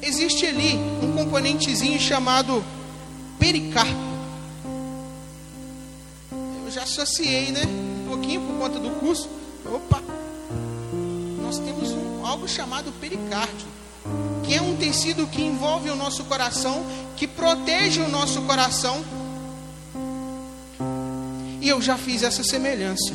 existe 0.00 0.46
ali 0.46 0.74
um 1.02 1.12
componentezinho 1.12 1.98
chamado 2.00 2.64
pericarpo. 3.38 4.12
Eu 6.64 6.70
já 6.70 6.82
associei, 6.82 7.50
né? 7.50 7.62
Um 7.64 8.08
pouquinho 8.08 8.40
por 8.42 8.58
conta 8.58 8.78
do 8.78 8.90
curso. 8.98 9.28
Opa! 9.64 10.02
Nós 11.42 11.58
temos 11.58 11.90
um, 11.90 12.26
algo 12.26 12.48
chamado 12.48 12.92
pericárdio, 13.00 13.66
que 14.44 14.54
é 14.54 14.60
um 14.60 14.76
tecido 14.76 15.26
que 15.26 15.42
envolve 15.42 15.90
o 15.90 15.96
nosso 15.96 16.24
coração, 16.24 16.84
que 17.16 17.26
protege 17.26 18.00
o 18.00 18.08
nosso 18.08 18.42
coração 18.42 19.02
e 21.62 21.68
eu 21.68 21.80
já 21.80 21.96
fiz 21.96 22.24
essa 22.24 22.42
semelhança. 22.42 23.14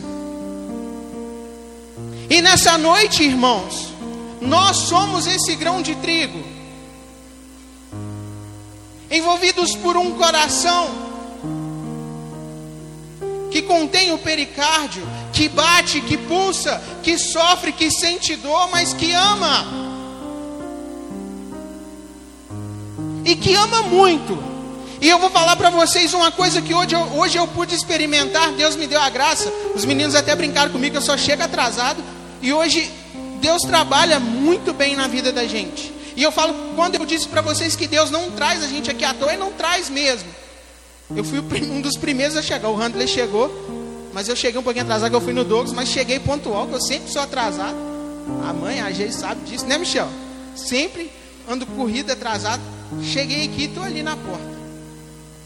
E 2.30 2.42
nessa 2.42 2.77
noite, 2.77 3.22
irmãos, 3.22 3.94
nós 4.42 4.77
somos 4.77 5.27
esse 5.27 5.54
grão 5.56 5.82
de 5.82 5.94
trigo, 5.96 6.42
envolvidos 9.12 9.75
por 9.75 9.98
um 9.98 10.12
coração 10.12 11.08
que 13.51 13.62
contém 13.62 14.13
o 14.13 14.18
pericárdio, 14.18 15.06
que 15.34 15.50
bate, 15.50 16.00
que 16.00 16.18
pulsa, 16.18 16.82
que 17.04 17.18
sofre, 17.18 17.74
que 17.74 17.92
sente 17.92 18.38
dor, 18.38 18.70
mas 18.72 18.94
que 18.94 19.12
ama. 19.12 19.66
E 23.25 23.36
que 23.36 23.54
ama 23.56 23.84
muito. 23.84 24.56
E 25.00 25.08
eu 25.08 25.20
vou 25.20 25.30
falar 25.30 25.56
para 25.56 25.70
vocês 25.70 26.13
uma 26.13 26.32
coisa 26.32 26.62
que 26.62 26.74
hoje 26.74 26.96
eu, 26.96 27.01
hoje 27.01 27.38
eu 27.38 27.48
pude 27.48 27.75
experimentar, 27.75 28.51
Deus 28.54 28.75
me 28.75 28.88
deu 28.88 29.00
a 29.00 29.10
graça. 29.10 29.51
Os 29.75 29.86
meninos 29.86 30.16
até 30.16 30.36
brincaram 30.36 30.72
comigo 30.72 30.98
eu 30.98 31.01
só 31.01 31.16
chego 31.16 31.44
atrasado. 31.44 32.04
E 32.42 32.51
hoje 32.51 32.92
Deus 33.39 33.62
trabalha 33.62 34.20
muito 34.20 34.74
bem 34.74 34.96
na 34.96 35.08
vida 35.08 35.32
da 35.32 35.46
gente. 35.46 35.94
E 36.16 36.24
eu 36.24 36.32
falo, 36.32 36.56
quando 36.75 36.96
eu 36.96 37.06
disse 37.06 37.27
para 37.27 37.42
vocês 37.42 37.75
que 37.75 37.88
Deus 37.88 38.10
não 38.10 38.32
traz 38.32 38.63
a 38.63 38.68
gente 38.68 38.89
aqui 38.89 39.06
à 39.06 39.13
toa, 39.13 39.30
Ele 39.30 39.38
não 39.38 39.51
traz 39.51 39.88
mesmo. 39.88 40.27
Eu 41.16 41.24
fui 41.24 41.39
um 41.39 41.80
dos 41.80 41.96
primeiros 41.96 42.36
a 42.36 42.42
chegar. 42.42 42.70
O 42.70 42.75
Handler 42.75 43.08
chegou, 43.08 44.10
mas 44.13 44.27
eu 44.27 44.36
cheguei 44.36 44.60
um 44.60 44.63
pouquinho 44.63 44.84
atrasado, 44.84 45.13
eu 45.13 45.22
fui 45.22 45.32
no 45.32 45.44
Douglas, 45.44 45.74
mas 45.74 45.89
cheguei 45.89 46.20
pontual, 46.20 46.68
que 46.68 46.74
eu 46.74 46.82
sempre 46.82 47.12
sou 47.12 47.22
atrasado. 47.22 47.77
A 48.50 48.51
mãe, 48.51 48.82
a 48.82 48.92
gente 48.92 49.13
sabe 49.13 49.42
disso, 49.42 49.68
né, 49.68 49.77
Michel? 49.77 50.10
Sempre 50.56 51.12
ando 51.48 51.68
corrida 51.68 52.13
atrasado. 52.13 52.62
Cheguei 53.04 53.46
aqui, 53.46 53.66
estou 53.66 53.84
ali 53.84 54.01
na 54.01 54.16
porta. 54.16 54.56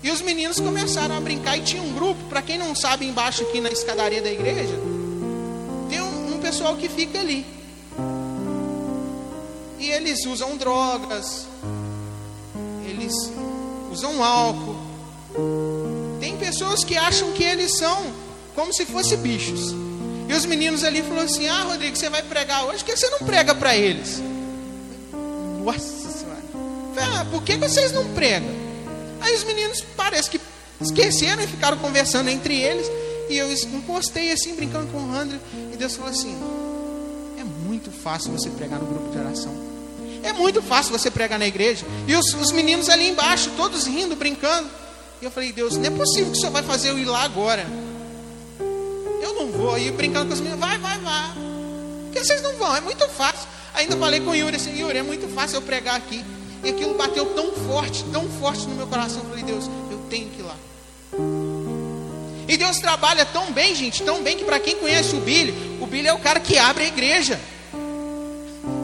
E 0.04 0.10
os 0.10 0.22
meninos 0.22 0.60
começaram 0.60 1.16
a 1.16 1.20
brincar 1.20 1.58
e 1.58 1.62
tinha 1.62 1.82
um 1.82 1.94
grupo, 1.94 2.24
para 2.26 2.42
quem 2.42 2.58
não 2.58 2.74
sabe, 2.74 3.06
embaixo 3.06 3.44
aqui 3.44 3.62
na 3.62 3.70
escadaria 3.70 4.22
da 4.22 4.32
igreja, 4.32 4.80
tem 5.90 6.02
um, 6.02 6.36
um 6.36 6.40
pessoal 6.40 6.76
que 6.76 6.90
fica 6.90 7.20
ali. 7.20 7.46
E 9.78 9.90
eles 9.92 10.26
usam 10.26 10.58
drogas, 10.58 11.46
eles 12.88 13.14
usam 13.92 14.24
álcool. 14.24 14.76
Tem 16.20 16.36
pessoas 16.38 16.84
que 16.84 16.98
acham 16.98 17.32
que 17.32 17.44
eles 17.44 17.78
são 17.78 18.12
como 18.56 18.74
se 18.74 18.86
fossem 18.86 19.18
bichos. 19.18 19.74
E 20.28 20.34
os 20.34 20.46
meninos 20.46 20.84
ali 20.84 21.02
falaram 21.02 21.26
assim: 21.26 21.48
Ah, 21.48 21.64
Rodrigo, 21.64 21.96
você 21.96 22.10
vai 22.10 22.24
pregar 22.24 22.66
hoje? 22.66 22.80
Por 22.80 22.86
que 22.86 22.98
você 22.98 23.10
não 23.10 23.20
prega 23.20 23.54
para 23.54 23.76
eles? 23.76 24.22
Nossa 25.64 26.10
Senhora. 26.10 26.42
Ah, 26.98 27.26
por 27.30 27.44
que 27.44 27.56
vocês 27.58 27.92
não 27.92 28.14
pregam? 28.14 28.61
Aí 29.22 29.36
os 29.36 29.44
meninos 29.44 29.84
parece 29.96 30.30
que 30.30 30.42
esqueceram 30.82 31.44
e 31.44 31.48
ficaram 31.48 31.78
conversando 31.78 32.30
entre 32.30 32.60
eles. 32.60 32.88
E 33.30 33.38
eu 33.38 33.52
encostei 33.54 34.32
assim, 34.32 34.56
brincando 34.56 34.88
com 34.88 34.98
o 34.98 35.14
André. 35.14 35.40
E 35.72 35.78
Deus 35.78 35.96
falou 35.96 36.12
assim: 36.12 36.36
É 37.40 37.44
muito 37.44 37.92
fácil 37.92 38.32
você 38.32 38.50
pregar 38.50 38.80
no 38.80 38.86
grupo 38.86 39.12
de 39.12 39.18
oração. 39.18 39.72
É 40.24 40.34
muito 40.34 40.62
fácil 40.62 40.92
você 40.92 41.10
pregar 41.10 41.40
na 41.40 41.48
igreja. 41.48 41.86
E 42.08 42.16
os, 42.16 42.34
os 42.34 42.52
meninos 42.52 42.90
ali 42.90 43.08
embaixo, 43.10 43.50
todos 43.56 43.88
rindo, 43.88 44.16
brincando. 44.16 44.70
E 45.22 45.26
eu 45.26 45.32
falei, 45.32 45.52
Deus, 45.52 45.78
não 45.78 45.86
é 45.86 45.90
possível 45.90 46.32
que 46.32 46.38
o 46.38 46.40
senhor 46.40 46.52
vai 46.52 46.64
fazer 46.64 46.90
eu 46.90 47.00
ir 47.00 47.06
lá 47.06 47.24
agora. 47.24 47.66
Eu 49.22 49.36
não 49.36 49.52
vou. 49.52 49.76
Aí 49.76 49.90
brincando 49.92 50.28
com 50.28 50.34
as 50.34 50.40
meninas, 50.40 50.60
vai, 50.60 50.78
vai, 50.78 50.98
vai. 51.00 51.32
Por 52.06 52.14
que 52.14 52.26
vocês 52.26 52.42
não 52.42 52.54
vão? 52.56 52.76
É 52.76 52.82
muito 52.82 53.08
fácil. 53.10 53.48
Ainda 53.74 53.96
falei 53.98 54.20
com 54.20 54.32
o 54.32 54.36
Yuri 54.36 54.56
assim, 54.56 54.78
Yuri, 54.80 54.98
é 54.98 55.04
muito 55.04 55.28
fácil 55.30 55.58
eu 55.58 55.62
pregar 55.62 55.96
aqui. 55.96 56.24
E 56.64 56.70
aquilo 56.70 56.94
bateu 56.94 57.26
tão 57.34 57.52
forte, 57.52 58.04
tão 58.12 58.30
forte 58.30 58.68
no 58.68 58.76
meu 58.76 58.88
coração. 58.88 59.24
Eu 59.24 59.30
falei, 59.30 59.44
Deus, 59.44 59.70
eu 59.90 59.98
tenho 60.10 60.30
que 60.30 60.40
ir 60.40 60.44
lá. 60.44 60.56
E 62.48 62.58
Deus 62.58 62.80
trabalha 62.80 63.26
tão 63.26 63.52
bem, 63.52 63.74
gente, 63.74 64.04
tão 64.04 64.22
bem 64.22 64.38
que 64.38 64.44
para 64.44 64.60
quem 64.60 64.76
conhece 64.76 65.16
o 65.16 65.22
Billy, 65.22 65.80
o 65.80 65.88
Billy 65.88 66.08
é 66.08 66.14
o 66.14 66.20
cara 66.20 66.40
que 66.40 66.58
abre 66.58 66.84
a 66.84 66.88
igreja. 66.88 67.40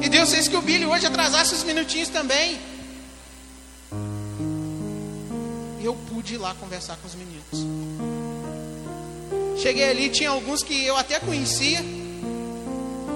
E 0.01 0.09
Deus 0.09 0.31
fez 0.31 0.47
que 0.47 0.55
o 0.55 0.61
Billy 0.61 0.85
hoje 0.85 1.05
atrasasse 1.05 1.53
uns 1.53 1.63
minutinhos 1.63 2.09
também. 2.09 2.57
E 5.79 5.85
eu 5.85 5.95
pude 6.09 6.35
ir 6.35 6.37
lá 6.37 6.55
conversar 6.55 6.97
com 6.97 7.07
os 7.07 7.15
meninos. 7.15 7.45
Cheguei 9.61 9.89
ali, 9.89 10.09
tinha 10.09 10.29
alguns 10.29 10.63
que 10.63 10.85
eu 10.85 10.95
até 10.95 11.19
conhecia. 11.19 11.79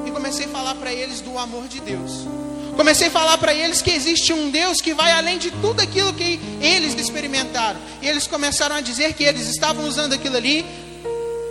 E 0.05 0.11
comecei 0.11 0.47
a 0.47 0.49
falar 0.49 0.75
para 0.75 0.91
eles 0.91 1.21
do 1.21 1.37
amor 1.37 1.67
de 1.67 1.79
Deus. 1.79 2.27
Comecei 2.75 3.07
a 3.07 3.11
falar 3.11 3.37
para 3.37 3.53
eles 3.53 3.81
que 3.81 3.91
existe 3.91 4.33
um 4.33 4.49
Deus 4.49 4.81
que 4.81 4.93
vai 4.93 5.11
além 5.11 5.37
de 5.37 5.51
tudo 5.51 5.81
aquilo 5.81 6.13
que 6.13 6.39
eles 6.61 6.95
experimentaram. 6.95 7.79
E 8.01 8.07
eles 8.07 8.27
começaram 8.27 8.75
a 8.75 8.81
dizer 8.81 9.13
que 9.13 9.23
eles 9.23 9.47
estavam 9.47 9.85
usando 9.87 10.13
aquilo 10.13 10.37
ali 10.37 10.65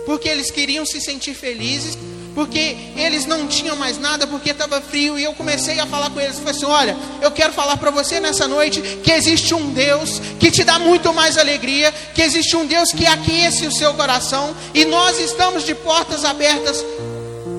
porque 0.05 0.27
eles 0.27 0.51
queriam 0.51 0.85
se 0.85 0.99
sentir 0.99 1.33
felizes, 1.33 1.97
porque 2.33 2.75
eles 2.95 3.25
não 3.25 3.47
tinham 3.47 3.75
mais 3.75 3.97
nada, 3.97 4.25
porque 4.25 4.51
estava 4.51 4.81
frio. 4.81 5.17
E 5.17 5.23
eu 5.23 5.33
comecei 5.33 5.79
a 5.79 5.85
falar 5.85 6.09
com 6.09 6.19
eles. 6.19 6.37
Falei 6.37 6.51
assim: 6.51 6.65
Olha, 6.65 6.97
eu 7.21 7.31
quero 7.31 7.53
falar 7.53 7.77
para 7.77 7.91
você 7.91 8.19
nessa 8.19 8.47
noite 8.47 8.81
que 9.03 9.11
existe 9.11 9.53
um 9.53 9.71
Deus 9.71 10.19
que 10.39 10.51
te 10.51 10.63
dá 10.63 10.79
muito 10.79 11.13
mais 11.13 11.37
alegria, 11.37 11.91
que 12.13 12.21
existe 12.21 12.55
um 12.55 12.65
Deus 12.65 12.91
que 12.91 13.05
aquece 13.05 13.65
o 13.65 13.71
seu 13.71 13.93
coração, 13.93 14.55
e 14.73 14.85
nós 14.85 15.19
estamos 15.19 15.65
de 15.65 15.75
portas 15.75 16.25
abertas 16.25 16.83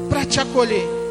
para 0.08 0.24
te 0.24 0.40
acolher. 0.40 1.01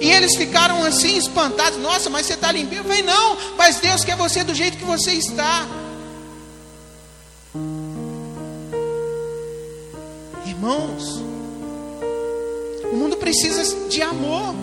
E 0.00 0.10
eles 0.10 0.36
ficaram 0.36 0.84
assim 0.84 1.16
espantados. 1.16 1.78
Nossa, 1.78 2.08
mas 2.08 2.26
você 2.26 2.34
está 2.34 2.52
limpinho? 2.52 2.80
Eu 2.80 2.84
falei, 2.84 3.02
não, 3.02 3.36
mas 3.56 3.80
Deus 3.80 4.04
quer 4.04 4.16
você 4.16 4.44
do 4.44 4.54
jeito 4.54 4.78
que 4.78 4.84
você 4.84 5.12
está. 5.12 5.66
Irmãos, 10.46 11.22
o 12.92 12.96
mundo 12.96 13.16
precisa 13.16 13.88
de 13.88 14.02
amor. 14.02 14.54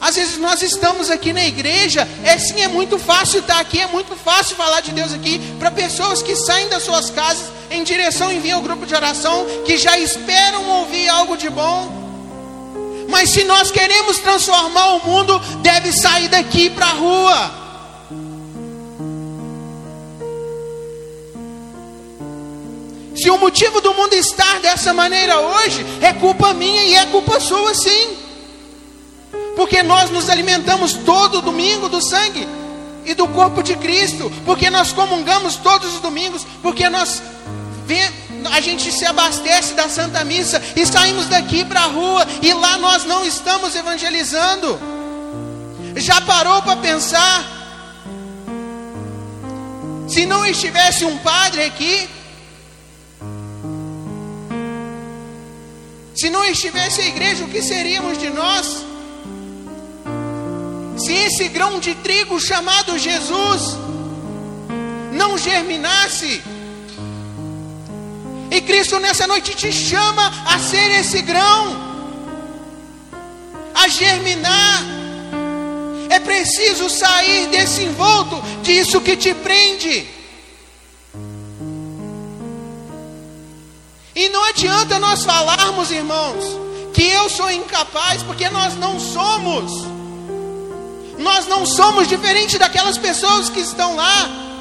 Às 0.00 0.16
vezes 0.16 0.36
nós 0.36 0.60
estamos 0.62 1.10
aqui 1.10 1.32
na 1.32 1.44
igreja, 1.44 2.08
é 2.24 2.36
sim, 2.36 2.60
é 2.60 2.66
muito 2.66 2.98
fácil 2.98 3.38
estar 3.38 3.60
aqui, 3.60 3.78
é 3.78 3.86
muito 3.86 4.16
fácil 4.16 4.56
falar 4.56 4.80
de 4.80 4.90
Deus 4.90 5.12
aqui 5.12 5.38
para 5.60 5.70
pessoas 5.70 6.20
que 6.20 6.34
saem 6.34 6.68
das 6.68 6.82
suas 6.82 7.08
casas 7.08 7.52
em 7.70 7.84
direção 7.84 8.32
e 8.32 8.40
vêm 8.40 8.50
ao 8.50 8.60
grupo 8.60 8.84
de 8.84 8.94
oração, 8.94 9.46
que 9.64 9.78
já 9.78 9.96
esperam 9.98 10.68
ouvir 10.80 11.08
algo 11.08 11.36
de 11.36 11.48
bom. 11.48 12.01
Mas 13.12 13.28
se 13.28 13.44
nós 13.44 13.70
queremos 13.70 14.18
transformar 14.18 14.94
o 14.94 15.06
mundo, 15.06 15.38
deve 15.60 15.92
sair 15.92 16.28
daqui 16.28 16.70
para 16.70 16.86
a 16.86 16.92
rua. 16.94 17.52
Se 23.14 23.28
o 23.28 23.36
motivo 23.36 23.82
do 23.82 23.92
mundo 23.92 24.14
estar 24.14 24.60
dessa 24.60 24.94
maneira 24.94 25.38
hoje 25.38 25.84
é 26.00 26.14
culpa 26.14 26.54
minha 26.54 26.84
e 26.84 26.94
é 26.94 27.04
culpa 27.04 27.38
sua, 27.38 27.74
sim. 27.74 28.16
Porque 29.54 29.82
nós 29.82 30.10
nos 30.10 30.30
alimentamos 30.30 30.94
todo 30.94 31.42
domingo 31.42 31.90
do 31.90 32.00
sangue 32.00 32.48
e 33.04 33.12
do 33.12 33.28
corpo 33.28 33.62
de 33.62 33.76
Cristo, 33.76 34.32
porque 34.46 34.70
nós 34.70 34.90
comungamos 34.90 35.56
todos 35.56 35.94
os 35.94 36.00
domingos, 36.00 36.46
porque 36.62 36.88
nós 36.88 37.22
a 38.48 38.60
gente 38.60 38.90
se 38.90 39.04
abastece 39.04 39.74
da 39.74 39.88
Santa 39.88 40.24
Missa 40.24 40.62
e 40.74 40.86
saímos 40.86 41.26
daqui 41.26 41.64
para 41.64 41.80
a 41.80 41.86
rua 41.86 42.26
e 42.40 42.52
lá 42.52 42.78
nós 42.78 43.04
não 43.04 43.24
estamos 43.24 43.74
evangelizando. 43.74 44.78
Já 45.96 46.20
parou 46.20 46.62
para 46.62 46.76
pensar? 46.76 47.44
Se 50.08 50.26
não 50.26 50.44
estivesse 50.44 51.04
um 51.04 51.18
padre 51.18 51.64
aqui, 51.64 52.08
se 56.14 56.28
não 56.28 56.44
estivesse 56.44 57.00
a 57.00 57.06
igreja, 57.06 57.44
o 57.44 57.48
que 57.48 57.62
seríamos 57.62 58.18
de 58.18 58.30
nós? 58.30 58.84
Se 60.98 61.12
esse 61.12 61.48
grão 61.48 61.80
de 61.80 61.94
trigo 61.96 62.38
chamado 62.38 62.98
Jesus 62.98 63.76
não 65.12 65.36
germinasse, 65.38 66.42
e 68.52 68.60
Cristo 68.60 69.00
nessa 69.00 69.26
noite 69.26 69.54
te 69.54 69.72
chama 69.72 70.30
a 70.44 70.58
ser 70.58 70.90
esse 71.00 71.22
grão, 71.22 71.74
a 73.74 73.88
germinar. 73.88 74.82
É 76.10 76.20
preciso 76.20 76.90
sair 76.90 77.46
desse 77.46 77.82
envolto, 77.82 78.42
disso 78.62 79.00
que 79.00 79.16
te 79.16 79.32
prende. 79.32 80.06
E 84.14 84.28
não 84.28 84.44
adianta 84.44 84.98
nós 84.98 85.24
falarmos, 85.24 85.90
irmãos, 85.90 86.44
que 86.92 87.08
eu 87.08 87.30
sou 87.30 87.50
incapaz, 87.50 88.22
porque 88.22 88.50
nós 88.50 88.76
não 88.76 89.00
somos. 89.00 89.72
Nós 91.18 91.46
não 91.46 91.64
somos 91.64 92.06
diferente 92.06 92.58
daquelas 92.58 92.98
pessoas 92.98 93.48
que 93.48 93.60
estão 93.60 93.96
lá. 93.96 94.51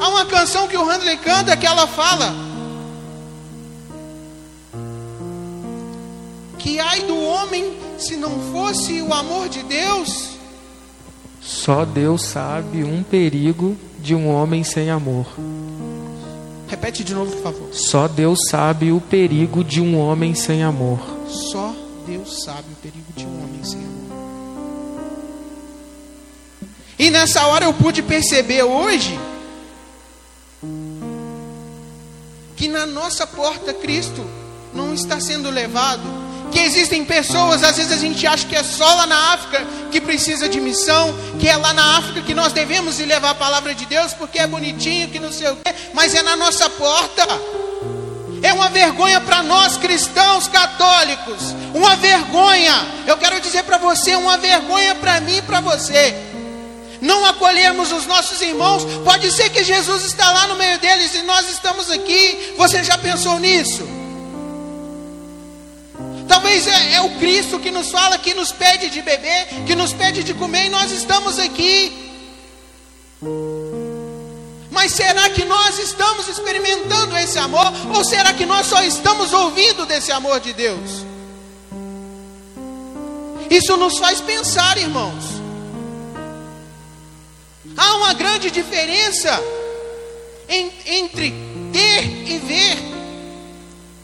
Há 0.00 0.08
uma 0.08 0.24
canção 0.24 0.66
que 0.66 0.78
o 0.78 0.84
Handley 0.84 1.18
canta 1.18 1.54
que 1.56 1.66
ela 1.66 1.86
fala 1.86 2.34
que 6.58 6.80
ai 6.80 7.02
do 7.02 7.18
homem 7.18 7.76
se 7.98 8.16
não 8.16 8.30
fosse 8.52 9.02
o 9.02 9.12
amor 9.12 9.48
de 9.48 9.62
Deus. 9.62 10.30
Só 11.40 11.84
Deus 11.84 12.24
sabe 12.24 12.82
um 12.82 13.02
perigo 13.02 13.76
de 13.98 14.14
um 14.14 14.28
homem 14.28 14.64
sem 14.64 14.90
amor. 14.90 15.26
Repete 16.66 17.04
de 17.04 17.12
novo, 17.14 17.32
por 17.32 17.42
favor. 17.42 17.68
Só 17.72 18.08
Deus 18.08 18.38
sabe 18.48 18.92
o 18.92 19.00
perigo 19.00 19.62
de 19.62 19.80
um 19.80 19.98
homem 19.98 20.34
sem 20.34 20.62
amor. 20.62 21.00
Só 21.26 21.74
Deus 22.06 22.42
sabe 22.44 22.72
o 22.72 22.76
perigo 22.76 23.12
de 23.14 23.26
um 23.26 23.42
homem 23.42 23.64
sem 23.64 23.80
amor. 23.80 23.90
E 26.98 27.10
nessa 27.10 27.46
hora 27.46 27.64
eu 27.64 27.74
pude 27.74 28.02
perceber 28.02 28.62
hoje 28.62 29.18
que 32.60 32.68
na 32.68 32.84
nossa 32.84 33.26
porta 33.26 33.72
Cristo 33.72 34.22
não 34.74 34.92
está 34.92 35.18
sendo 35.18 35.48
levado. 35.48 36.02
Que 36.52 36.58
existem 36.58 37.02
pessoas, 37.06 37.62
às 37.62 37.78
vezes 37.78 37.90
a 37.90 37.96
gente 37.96 38.26
acha 38.26 38.46
que 38.46 38.54
é 38.54 38.62
só 38.62 38.84
lá 38.96 39.06
na 39.06 39.32
África 39.32 39.64
que 39.90 39.98
precisa 39.98 40.46
de 40.46 40.60
missão, 40.60 41.14
que 41.38 41.48
é 41.48 41.56
lá 41.56 41.72
na 41.72 41.96
África 41.96 42.20
que 42.20 42.34
nós 42.34 42.52
devemos 42.52 42.98
levar 42.98 43.30
a 43.30 43.34
palavra 43.34 43.74
de 43.74 43.86
Deus, 43.86 44.12
porque 44.12 44.38
é 44.38 44.46
bonitinho, 44.46 45.08
que 45.08 45.18
não 45.18 45.32
sei 45.32 45.48
o 45.48 45.56
quê, 45.56 45.74
mas 45.94 46.14
é 46.14 46.22
na 46.22 46.36
nossa 46.36 46.68
porta. 46.68 47.26
É 48.42 48.52
uma 48.52 48.68
vergonha 48.68 49.22
para 49.22 49.42
nós 49.42 49.78
cristãos 49.78 50.46
católicos, 50.46 51.54
uma 51.72 51.96
vergonha. 51.96 52.74
Eu 53.06 53.16
quero 53.16 53.40
dizer 53.40 53.62
para 53.64 53.78
você, 53.78 54.16
uma 54.16 54.36
vergonha 54.36 54.94
para 54.96 55.18
mim 55.22 55.38
e 55.38 55.42
para 55.42 55.62
você 55.62 56.29
não 57.00 57.24
acolhermos 57.24 57.92
os 57.92 58.06
nossos 58.06 58.40
irmãos, 58.42 58.84
pode 59.04 59.30
ser 59.30 59.48
que 59.50 59.64
Jesus 59.64 60.04
está 60.04 60.30
lá 60.32 60.46
no 60.48 60.56
meio 60.56 60.78
deles 60.78 61.14
e 61.14 61.22
nós 61.22 61.48
estamos 61.48 61.90
aqui. 61.90 62.54
Você 62.56 62.84
já 62.84 62.98
pensou 62.98 63.38
nisso? 63.38 63.88
Talvez 66.28 66.66
é, 66.66 66.94
é, 66.94 67.00
o 67.00 67.10
Cristo 67.18 67.58
que 67.58 67.70
nos 67.70 67.90
fala, 67.90 68.16
que 68.16 68.34
nos 68.34 68.52
pede 68.52 68.88
de 68.88 69.02
beber, 69.02 69.48
que 69.66 69.74
nos 69.74 69.92
pede 69.92 70.22
de 70.22 70.32
comer, 70.34 70.66
e 70.66 70.68
nós 70.68 70.92
estamos 70.92 71.38
aqui. 71.38 71.92
Mas 74.70 74.92
será 74.92 75.28
que 75.30 75.44
nós 75.44 75.78
estamos 75.78 76.28
experimentando 76.28 77.16
esse 77.16 77.38
amor? 77.38 77.72
Ou 77.94 78.04
será 78.04 78.32
que 78.32 78.46
nós 78.46 78.66
só 78.66 78.82
estamos 78.82 79.32
ouvindo 79.32 79.84
desse 79.86 80.12
amor 80.12 80.38
de 80.38 80.52
Deus? 80.52 81.04
Isso 83.50 83.76
nos 83.76 83.98
faz 83.98 84.20
pensar, 84.20 84.78
irmãos. 84.78 85.39
Há 87.76 87.94
uma 87.96 88.12
grande 88.14 88.50
diferença 88.50 89.42
entre 90.48 91.34
ter 91.72 92.04
e 92.26 92.38
ver. 92.38 92.90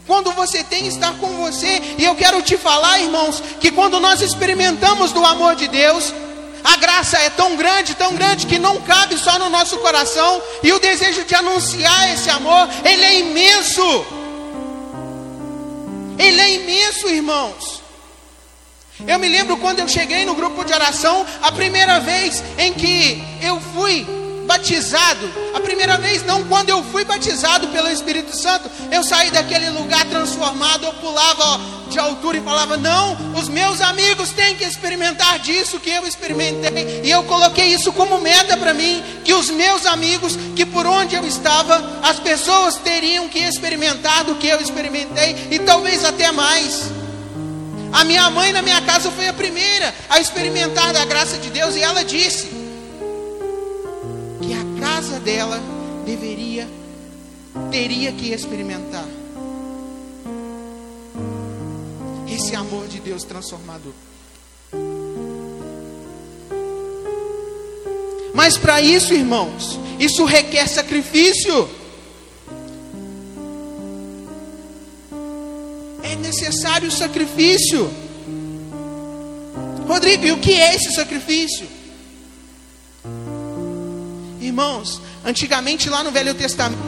Quando 0.07 0.31
você 0.33 0.63
tem 0.63 0.87
estar 0.87 1.19
com 1.19 1.29
você, 1.37 1.83
e 1.99 2.05
eu 2.05 2.15
quero 2.15 2.41
te 2.41 2.57
falar, 2.57 3.01
irmãos, 3.01 3.43
que 3.61 3.73
quando 3.73 3.99
nós 3.99 4.21
experimentamos 4.21 5.13
do 5.13 5.25
amor 5.25 5.57
de 5.57 5.67
Deus, 5.67 6.15
a 6.63 6.77
graça 6.77 7.19
é 7.19 7.31
tão 7.31 7.57
grande, 7.57 7.95
tão 7.97 8.15
grande 8.15 8.47
que 8.47 8.59
não 8.59 8.81
cabe 8.83 9.19
só 9.19 9.39
no 9.39 9.49
nosso 9.51 9.79
coração, 9.79 10.41
e 10.63 10.73
o 10.73 10.79
desejo 10.79 11.25
de 11.25 11.35
anunciar 11.35 12.13
esse 12.13 12.31
amor, 12.31 12.69
ele 12.85 13.05
é 13.05 13.19
imenso. 13.19 14.07
Ele 16.19 16.41
é 16.41 16.55
imenso, 16.55 17.09
irmãos. 17.09 17.83
Eu 19.07 19.19
me 19.19 19.29
lembro 19.29 19.57
quando 19.59 19.81
eu 19.81 19.89
cheguei 19.89 20.25
no 20.25 20.35
grupo 20.35 20.65
de 20.65 20.73
oração, 20.73 21.27
a 21.43 21.53
primeira 21.53 22.01
vez 22.01 22.43
em 22.57 22.73
que 22.73 23.23
eu 23.43 23.61
fui 23.75 24.07
batizado, 24.47 25.29
a 25.55 25.61
primeira 25.61 25.99
vez, 25.99 26.25
não 26.25 26.45
quando 26.45 26.71
eu 26.71 26.83
fui 26.85 27.05
batizado 27.05 27.69
pelo 27.69 27.91
Espírito 27.91 28.35
Santo, 28.35 28.71
eu 28.91 29.03
saí 29.03 29.31
daquele 29.31 29.69
lugar 29.71 30.05
transformado, 30.07 30.87
eu 30.87 30.95
pulava 30.95 31.61
de 31.91 31.99
altura 31.99 32.39
e 32.39 32.41
falava: 32.41 32.77
Não, 32.77 33.17
os 33.35 33.49
meus 33.49 33.81
amigos 33.81 34.31
têm 34.31 34.55
que 34.55 34.65
experimentar 34.65 35.39
disso 35.41 35.81
que 35.81 35.91
eu 35.91 36.07
experimentei, 36.07 37.03
e 37.05 37.11
eu 37.11 37.23
coloquei 37.25 37.67
isso 37.67 37.93
como 37.93 38.19
meta 38.19 38.57
para 38.57 38.73
mim: 38.73 39.03
que 39.25 39.35
os 39.35 39.51
meus 39.51 39.85
amigos, 39.85 40.39
que 40.55 40.65
por 40.65 40.87
onde 40.87 41.17
eu 41.17 41.27
estava, 41.27 42.01
as 42.03 42.19
pessoas 42.21 42.77
teriam 42.77 43.29
que 43.29 43.41
experimentar 43.41 44.25
do 44.25 44.37
que 44.37 44.47
eu 44.47 44.61
experimentei, 44.61 45.49
e 45.51 45.59
talvez 45.59 46.05
até 46.05 46.31
mais. 46.33 46.96
A 47.93 48.05
minha 48.05 48.29
mãe 48.31 48.53
na 48.53 48.63
minha 48.63 48.81
casa 48.83 49.11
foi 49.11 49.29
a 49.29 49.33
primeira 49.33 49.95
a 50.09 50.21
experimentar 50.21 50.93
da 50.93 51.05
graça 51.05 51.39
de 51.39 51.51
Deus, 51.51 51.75
e 51.77 51.83
ela 51.83 52.05
disse: 52.05 52.49
que 54.41 54.53
a 54.53 54.81
casa 54.81 55.19
dela 55.21 55.61
deveria, 56.05 56.69
teria 57.71 58.13
que 58.13 58.33
experimentar 58.33 59.07
esse 62.29 62.55
amor 62.55 62.87
de 62.87 63.01
Deus 63.01 63.25
transformador. 63.25 63.93
Mas 68.35 68.59
para 68.59 68.83
isso, 68.83 69.15
irmãos, 69.15 69.81
isso 69.99 70.25
requer 70.27 70.69
sacrifício. 70.69 71.69
Necessário 76.57 76.91
sacrifício. 76.91 77.91
Rodrigo, 79.87 80.25
e 80.25 80.33
o 80.33 80.41
que 80.41 80.55
é 80.55 80.75
esse 80.75 80.91
sacrifício? 80.95 81.69
Irmãos, 84.41 85.03
antigamente 85.23 85.91
lá 85.91 86.03
no 86.03 86.11
Velho 86.11 86.35
Testamento, 86.35 86.83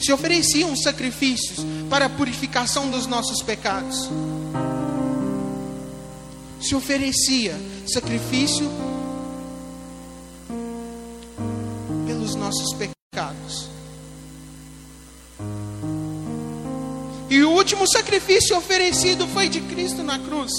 se 0.00 0.10
ofereciam 0.14 0.74
sacrifícios 0.74 1.58
para 1.90 2.06
a 2.06 2.08
purificação 2.08 2.90
dos 2.90 3.06
nossos 3.06 3.42
pecados. 3.42 4.08
Se 6.58 6.74
oferecia 6.74 7.54
sacrifício 7.86 8.66
pelos 12.06 12.34
nossos 12.34 12.72
pecados. 12.72 12.91
E 17.82 17.84
o 17.84 17.88
sacrifício 17.88 18.56
oferecido 18.56 19.26
foi 19.26 19.48
de 19.48 19.60
Cristo 19.60 20.04
na 20.04 20.16
cruz. 20.16 20.52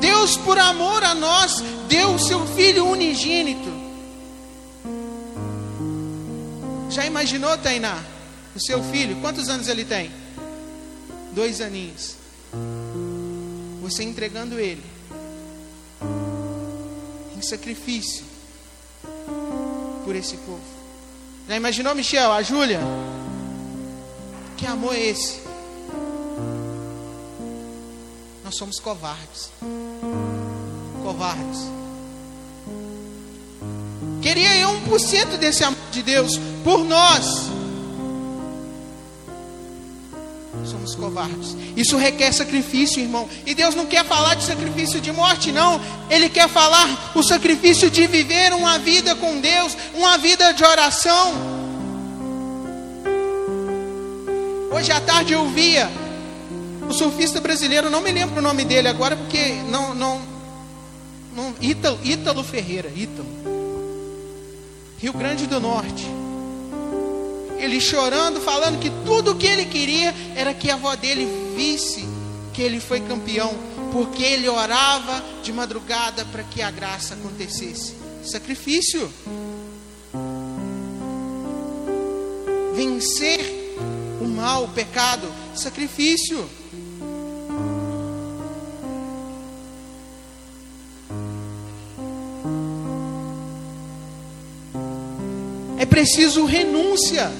Deus, 0.00 0.34
por 0.38 0.58
amor 0.58 1.04
a 1.04 1.14
nós, 1.14 1.62
deu 1.86 2.14
o 2.14 2.18
seu 2.18 2.46
Filho 2.46 2.86
unigênito. 2.86 3.70
Já 6.88 7.04
imaginou, 7.04 7.58
Tainá? 7.58 8.02
O 8.54 8.60
seu 8.66 8.82
filho, 8.82 9.20
quantos 9.20 9.50
anos 9.50 9.68
ele 9.68 9.84
tem? 9.84 10.10
Dois 11.32 11.60
aninhos. 11.60 12.16
Você 13.82 14.02
entregando 14.02 14.58
ele 14.58 14.82
em 17.36 17.42
sacrifício 17.42 18.24
por 20.02 20.16
esse 20.16 20.38
povo. 20.38 20.64
Já 21.46 21.56
imaginou, 21.56 21.94
Michel? 21.94 22.32
A 22.32 22.40
Júlia? 22.40 22.80
Que 24.56 24.66
amor 24.66 24.94
é 24.94 25.00
esse? 25.00 25.40
Nós 28.44 28.56
somos 28.56 28.78
covardes 28.78 29.50
covardes. 31.06 31.60
Queria 34.20 34.56
eu 34.56 34.70
1% 34.88 35.36
desse 35.38 35.62
amor 35.62 35.78
de 35.92 36.02
Deus 36.02 36.32
por 36.64 36.84
nós. 36.84 37.46
Somos 40.64 40.96
covardes. 40.96 41.56
Isso 41.76 41.96
requer 41.96 42.32
sacrifício, 42.32 43.00
irmão. 43.00 43.28
E 43.46 43.54
Deus 43.54 43.76
não 43.76 43.86
quer 43.86 44.04
falar 44.04 44.34
de 44.34 44.42
sacrifício 44.42 45.00
de 45.00 45.12
morte, 45.12 45.52
não. 45.52 45.80
Ele 46.10 46.28
quer 46.28 46.48
falar 46.48 47.12
o 47.14 47.22
sacrifício 47.22 47.88
de 47.88 48.04
viver 48.08 48.52
uma 48.52 48.80
vida 48.80 49.14
com 49.14 49.40
Deus, 49.40 49.76
uma 49.94 50.18
vida 50.18 50.52
de 50.52 50.64
oração. 50.64 51.55
Hoje 54.76 54.92
à 54.92 55.00
tarde 55.00 55.32
eu 55.32 55.48
via 55.48 55.90
o 56.86 56.92
surfista 56.92 57.40
brasileiro, 57.40 57.88
não 57.88 58.02
me 58.02 58.12
lembro 58.12 58.40
o 58.40 58.42
nome 58.42 58.62
dele 58.62 58.88
agora, 58.88 59.16
porque 59.16 59.54
não, 59.70 59.94
não, 59.94 60.20
não, 61.34 61.54
Ítalo, 61.62 61.98
Ítalo 62.04 62.44
Ferreira, 62.44 62.92
Ítalo. 62.94 63.26
Rio 64.98 65.14
Grande 65.14 65.46
do 65.46 65.58
Norte. 65.58 66.06
Ele 67.58 67.80
chorando, 67.80 68.38
falando 68.38 68.78
que 68.78 68.90
tudo 69.06 69.30
o 69.30 69.34
que 69.34 69.46
ele 69.46 69.64
queria 69.64 70.14
era 70.34 70.52
que 70.52 70.70
a 70.70 70.74
avó 70.74 70.94
dele 70.94 71.26
visse 71.56 72.06
que 72.52 72.60
ele 72.60 72.78
foi 72.78 73.00
campeão, 73.00 73.54
porque 73.90 74.22
ele 74.22 74.46
orava 74.46 75.24
de 75.42 75.54
madrugada 75.54 76.22
para 76.26 76.42
que 76.42 76.60
a 76.60 76.70
graça 76.70 77.14
acontecesse. 77.14 77.94
Sacrifício. 78.22 79.10
Vencer 82.74 83.55
mal, 84.36 84.64
o 84.64 84.68
pecado, 84.68 85.26
sacrifício. 85.54 86.48
É 95.78 95.86
preciso 95.86 96.44
renúncia. 96.44 97.32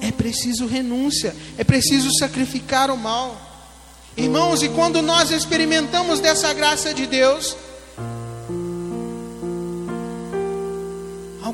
É 0.00 0.10
preciso 0.10 0.66
renúncia. 0.66 1.36
É 1.58 1.64
preciso 1.64 2.08
sacrificar 2.18 2.90
o 2.90 2.96
mal. 2.96 3.36
Irmãos, 4.16 4.62
e 4.62 4.68
quando 4.70 5.02
nós 5.02 5.30
experimentamos 5.30 6.20
dessa 6.20 6.52
graça 6.52 6.92
de 6.94 7.06
Deus, 7.06 7.56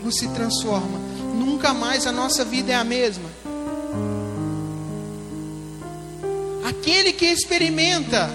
algo 0.09 0.13
se 0.13 0.29
transforma. 0.29 0.99
Nunca 1.35 1.75
mais 1.75 2.07
a 2.07 2.13
nossa 2.13 2.45
vida 2.45 2.73
é 2.73 2.75
a 2.75 2.85
mesma. 2.85 3.29
Aquele 6.67 7.13
que 7.13 7.27
experimenta 7.27 8.31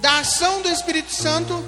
da 0.00 0.20
ação 0.20 0.62
do 0.62 0.68
Espírito 0.68 1.12
Santo, 1.12 1.62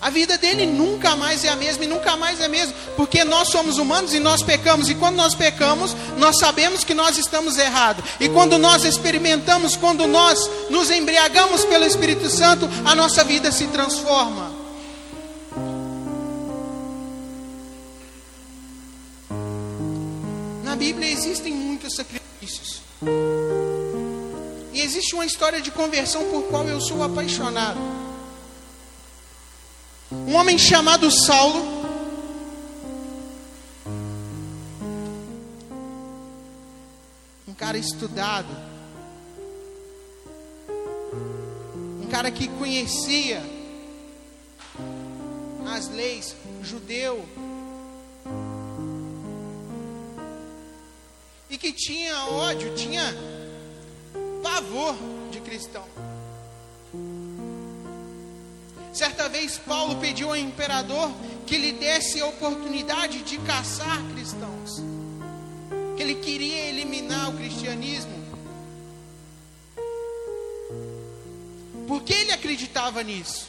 a 0.00 0.08
vida 0.08 0.38
dele 0.38 0.66
nunca 0.66 1.14
mais 1.14 1.44
é 1.44 1.48
a 1.48 1.56
mesma 1.56 1.84
e 1.84 1.86
nunca 1.86 2.16
mais 2.16 2.40
é 2.40 2.46
a 2.46 2.48
mesma, 2.48 2.74
porque 2.96 3.24
nós 3.24 3.48
somos 3.48 3.78
humanos 3.78 4.14
e 4.14 4.18
nós 4.18 4.42
pecamos, 4.42 4.88
e 4.88 4.94
quando 4.94 5.16
nós 5.16 5.34
pecamos, 5.34 5.94
nós 6.16 6.38
sabemos 6.38 6.84
que 6.84 6.94
nós 6.94 7.18
estamos 7.18 7.58
errados, 7.58 8.04
e 8.18 8.28
quando 8.28 8.56
nós 8.56 8.84
experimentamos, 8.84 9.76
quando 9.76 10.06
nós 10.06 10.50
nos 10.70 10.90
embriagamos 10.90 11.64
pelo 11.64 11.84
Espírito 11.84 12.30
Santo, 12.30 12.68
a 12.84 12.94
nossa 12.94 13.22
vida 13.22 13.52
se 13.52 13.66
transforma. 13.66 14.49
Bíblia 20.80 21.12
existem 21.12 21.52
muitos 21.52 21.94
sacrifícios. 21.94 22.80
E 24.72 24.80
existe 24.80 25.14
uma 25.14 25.26
história 25.26 25.60
de 25.60 25.70
conversão 25.70 26.24
por 26.30 26.44
qual 26.44 26.66
eu 26.66 26.80
sou 26.80 27.02
apaixonado. 27.02 27.78
Um 30.10 30.34
homem 30.34 30.56
chamado 30.56 31.10
Saulo. 31.10 31.62
Um 37.46 37.52
cara 37.52 37.76
estudado. 37.76 38.48
Um 42.02 42.08
cara 42.10 42.30
que 42.30 42.48
conhecia 42.48 43.42
as 45.76 45.88
leis, 45.90 46.34
judeu. 46.62 47.22
Que 51.60 51.72
tinha 51.72 52.24
ódio, 52.24 52.74
tinha 52.74 53.14
pavor 54.42 54.96
de 55.30 55.40
cristão. 55.40 55.84
Certa 58.94 59.28
vez 59.28 59.58
Paulo 59.58 59.96
pediu 59.96 60.30
ao 60.30 60.36
imperador 60.36 61.12
que 61.46 61.58
lhe 61.58 61.72
desse 61.72 62.18
a 62.18 62.26
oportunidade 62.26 63.22
de 63.22 63.38
caçar 63.38 64.02
cristãos. 64.14 64.82
Que 65.96 66.02
ele 66.02 66.14
queria 66.14 66.70
eliminar 66.70 67.28
o 67.28 67.36
cristianismo. 67.36 68.18
Porque 71.86 72.14
ele 72.14 72.32
acreditava 72.32 73.02
nisso. 73.02 73.48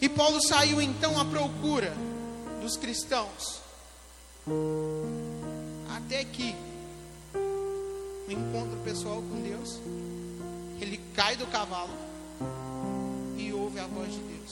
E 0.00 0.08
Paulo 0.08 0.40
saiu 0.42 0.82
então 0.82 1.18
à 1.18 1.24
procura 1.24 1.94
dos 2.60 2.76
cristãos. 2.76 3.67
Até 5.96 6.24
que, 6.24 6.54
no 7.34 8.32
encontro 8.32 8.78
pessoal 8.84 9.22
com 9.22 9.42
Deus, 9.42 9.80
ele 10.80 11.00
cai 11.14 11.36
do 11.36 11.46
cavalo 11.46 11.92
e 13.36 13.52
ouve 13.52 13.78
a 13.78 13.86
voz 13.86 14.12
de 14.12 14.20
Deus: 14.20 14.50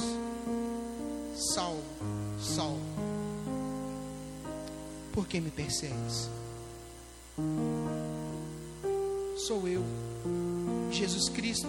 Salvo, 1.54 1.82
salvo, 2.40 2.80
por 5.12 5.26
que 5.26 5.40
me 5.40 5.50
persegues? 5.50 6.28
Sou 9.46 9.68
eu, 9.68 9.82
Jesus 10.90 11.28
Cristo. 11.28 11.68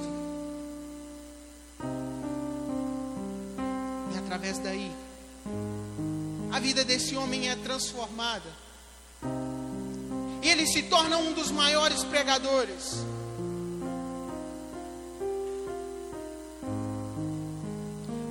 E 4.14 4.18
através 4.18 4.58
daí, 4.60 4.92
a 6.58 6.60
vida 6.60 6.84
desse 6.84 7.16
homem 7.16 7.48
é 7.50 7.56
transformada. 7.56 8.50
Ele 10.42 10.66
se 10.66 10.82
torna 10.84 11.16
um 11.20 11.32
dos 11.32 11.52
maiores 11.52 12.04
pregadores. 12.04 13.06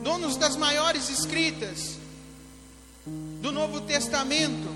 Donos 0.03 0.37
das 0.37 0.57
maiores 0.57 1.09
escritas 1.09 1.99
do 3.41 3.53
Novo 3.53 3.83
Testamento. 3.83 4.75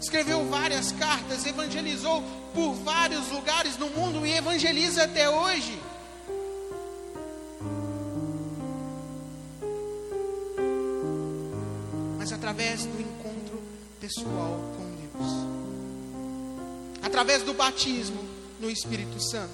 Escreveu 0.00 0.48
várias 0.48 0.92
cartas, 0.92 1.44
evangelizou 1.46 2.22
por 2.54 2.74
vários 2.74 3.28
lugares 3.30 3.76
no 3.76 3.90
mundo 3.90 4.24
e 4.24 4.34
evangeliza 4.34 5.02
até 5.02 5.28
hoje. 5.28 5.76
Pessoal 14.08 14.58
com 14.74 14.84
Deus, 14.96 15.32
através 17.02 17.42
do 17.42 17.52
batismo 17.52 18.18
no 18.58 18.70
Espírito 18.70 19.20
Santo. 19.20 19.52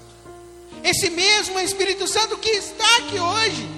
Esse 0.85 1.11
mesmo 1.11 1.59
Espírito 1.59 2.07
Santo 2.07 2.39
que 2.39 2.51
está 2.51 2.97
aqui 2.99 3.19
hoje, 3.19 3.69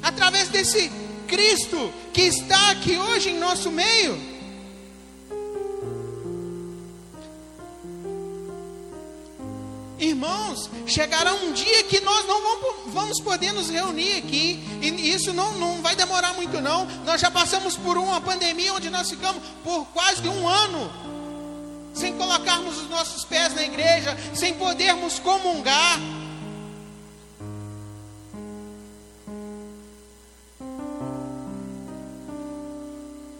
através 0.00 0.48
desse 0.48 0.92
Cristo 1.26 1.92
que 2.12 2.22
está 2.22 2.70
aqui 2.70 2.96
hoje 2.96 3.30
em 3.30 3.38
nosso 3.38 3.72
meio. 3.72 4.16
Irmãos, 9.98 10.70
chegará 10.86 11.34
um 11.34 11.52
dia 11.52 11.82
que 11.84 11.98
nós 12.00 12.24
não 12.26 12.40
vamos, 12.40 12.83
vamos 12.94 13.20
poder 13.20 13.52
nos 13.52 13.68
reunir 13.68 14.18
aqui, 14.18 14.64
e 14.80 15.10
isso 15.10 15.32
não, 15.34 15.52
não 15.58 15.82
vai 15.82 15.94
demorar 15.94 16.32
muito, 16.34 16.60
não. 16.60 16.86
Nós 17.04 17.20
já 17.20 17.30
passamos 17.30 17.76
por 17.76 17.98
uma 17.98 18.20
pandemia 18.20 18.72
onde 18.72 18.88
nós 18.88 19.10
ficamos 19.10 19.42
por 19.62 19.84
quase 19.86 20.26
um 20.26 20.48
ano 20.48 21.04
sem 21.94 22.12
colocarmos 22.16 22.76
os 22.78 22.88
nossos 22.88 23.24
pés 23.24 23.54
na 23.54 23.62
igreja, 23.62 24.16
sem 24.34 24.54
podermos 24.54 25.20
comungar. 25.20 25.98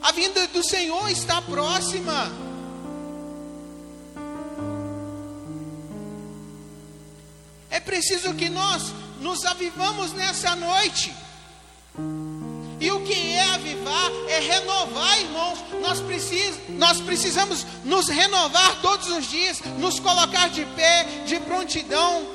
A 0.01 0.13
vinda 0.13 0.47
do 0.49 0.63
Senhor 0.63 1.11
está 1.11 1.43
próxima. 1.43 2.31
É 7.71 7.81
preciso 7.81 8.33
que 8.35 8.49
nós 8.49 8.93
nos 9.25 9.43
avivamos 9.47 10.13
nessa 10.13 10.55
noite. 10.55 11.11
E 12.79 12.91
o 12.91 13.01
que 13.01 13.15
é 13.15 13.55
avivar 13.55 14.11
é 14.29 14.39
renovar, 14.39 15.19
irmãos. 15.19 15.59
Nós, 15.81 15.99
precis, 16.01 16.59
nós 16.69 17.01
precisamos 17.01 17.65
nos 17.85 18.07
renovar 18.09 18.83
todos 18.83 19.09
os 19.09 19.27
dias, 19.27 19.63
nos 19.79 19.99
colocar 19.99 20.51
de 20.51 20.67
pé, 20.77 21.05
de 21.25 21.41
prontidão. 21.41 22.27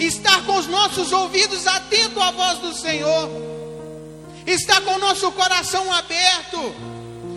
Estar 0.00 0.44
com 0.44 0.56
os 0.58 0.66
nossos 0.66 1.12
ouvidos 1.12 1.64
atentos 1.68 2.20
à 2.20 2.32
voz 2.32 2.58
do 2.58 2.74
Senhor. 2.74 3.30
Estar 4.44 4.80
com 4.80 4.96
o 4.96 4.98
nosso 4.98 5.30
coração 5.30 5.92
aberto 5.92 6.74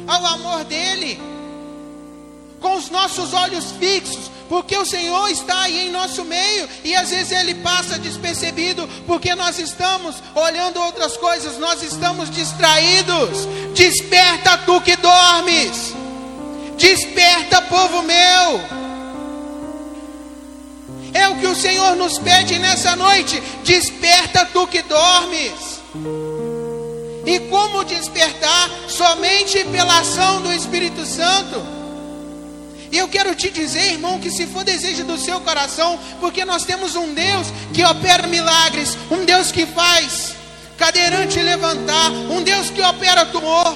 ao 0.08 0.26
amor 0.26 0.64
dEle. 0.64 1.35
Com 2.60 2.78
os 2.78 2.90
nossos 2.90 3.34
olhos 3.34 3.72
fixos 3.74 4.36
porque 4.48 4.78
o 4.78 4.86
Senhor 4.86 5.30
está 5.30 5.62
aí 5.62 5.88
em 5.88 5.92
nosso 5.92 6.24
meio 6.24 6.70
e 6.84 6.96
às 6.96 7.10
vezes 7.10 7.32
ele 7.32 7.56
passa 7.56 7.98
despercebido, 7.98 8.88
porque 9.08 9.34
nós 9.34 9.58
estamos 9.58 10.16
olhando 10.36 10.80
outras 10.82 11.18
coisas, 11.18 11.58
nós 11.58 11.82
estamos 11.82 12.30
distraídos. 12.30 13.48
Desperta 13.74 14.58
tu 14.60 14.80
que 14.82 14.96
dormes, 14.98 15.94
desperta, 16.78 17.62
povo 17.64 18.04
meu. 18.04 18.86
É 21.14 21.30
o 21.30 21.38
que 21.38 21.48
o 21.48 21.56
Senhor 21.56 21.96
nos 21.96 22.20
pede 22.20 22.60
nessa 22.60 22.96
noite: 22.96 23.42
desperta 23.64 24.46
tu 24.46 24.68
que 24.68 24.82
dormes. 24.84 25.54
E 27.26 27.40
como 27.50 27.84
despertar? 27.84 28.70
Somente 28.88 29.64
pela 29.66 30.00
ação 30.00 30.42
do 30.42 30.54
Espírito 30.54 31.04
Santo. 31.06 31.75
E 32.96 32.98
eu 32.98 33.10
quero 33.10 33.36
te 33.36 33.50
dizer, 33.50 33.92
irmão, 33.92 34.22
que 34.22 34.32
se 34.32 34.48
for 34.48 34.64
desejo 34.64 35.04
do 35.04 35.18
seu 35.18 35.42
coração, 35.42 36.00
porque 36.22 36.46
nós 36.46 36.64
temos 36.64 36.96
um 36.96 37.14
Deus 37.14 37.48
que 37.74 37.84
opera 37.84 38.26
milagres, 38.26 38.98
um 39.12 39.26
Deus 39.26 39.52
que 39.52 39.66
faz 39.66 40.34
cadeirante 40.78 41.38
levantar, 41.42 42.10
um 42.10 42.42
Deus 42.42 42.70
que 42.70 42.82
opera 42.82 43.26
tumor. 43.26 43.76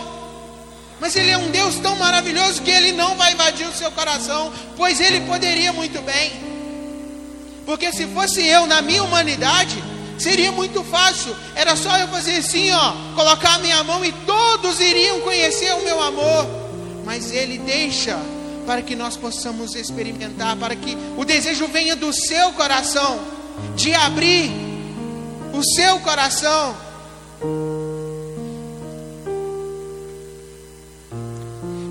Mas 1.01 1.17
Ele 1.17 1.31
é 1.31 1.37
um 1.37 1.51
Deus 1.51 1.75
tão 1.79 1.97
maravilhoso 1.97 2.61
que 2.61 2.71
Ele 2.71 2.93
não 2.93 3.17
vai 3.17 3.33
invadir 3.33 3.67
o 3.67 3.73
seu 3.73 3.91
coração, 3.91 4.53
pois 4.77 5.01
Ele 5.01 5.19
poderia 5.27 5.73
muito 5.73 6.01
bem. 6.01 6.31
Porque 7.65 7.91
se 7.91 8.07
fosse 8.07 8.41
eu 8.47 8.65
na 8.67 8.81
minha 8.81 9.03
humanidade, 9.03 9.83
seria 10.17 10.53
muito 10.53 10.81
fácil. 10.81 11.35
Era 11.55 11.75
só 11.75 11.97
eu 11.97 12.07
fazer 12.07 12.37
assim, 12.37 12.71
ó, 12.71 12.93
colocar 13.15 13.55
a 13.55 13.59
minha 13.59 13.83
mão 13.83 14.05
e 14.05 14.13
todos 14.25 14.79
iriam 14.79 15.19
conhecer 15.19 15.73
o 15.73 15.83
meu 15.83 16.01
amor. 16.01 16.47
Mas 17.03 17.33
Ele 17.33 17.57
deixa 17.57 18.17
para 18.69 18.83
que 18.83 18.95
nós 18.95 19.17
possamos 19.17 19.73
experimentar, 19.73 20.55
para 20.55 20.75
que 20.75 20.95
o 21.17 21.25
desejo 21.25 21.65
venha 21.69 21.95
do 21.95 22.13
seu 22.13 22.53
coração, 22.53 23.19
de 23.75 23.95
abrir 23.95 24.51
o 25.51 25.63
seu 25.73 25.99
coração. 26.01 26.77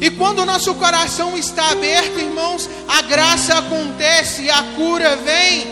E 0.01 0.09
quando 0.12 0.38
o 0.38 0.47
nosso 0.47 0.73
coração 0.77 1.37
está 1.37 1.71
aberto, 1.71 2.17
irmãos, 2.17 2.71
a 2.87 3.03
graça 3.03 3.59
acontece, 3.59 4.49
a 4.49 4.62
cura 4.77 5.17
vem. 5.17 5.67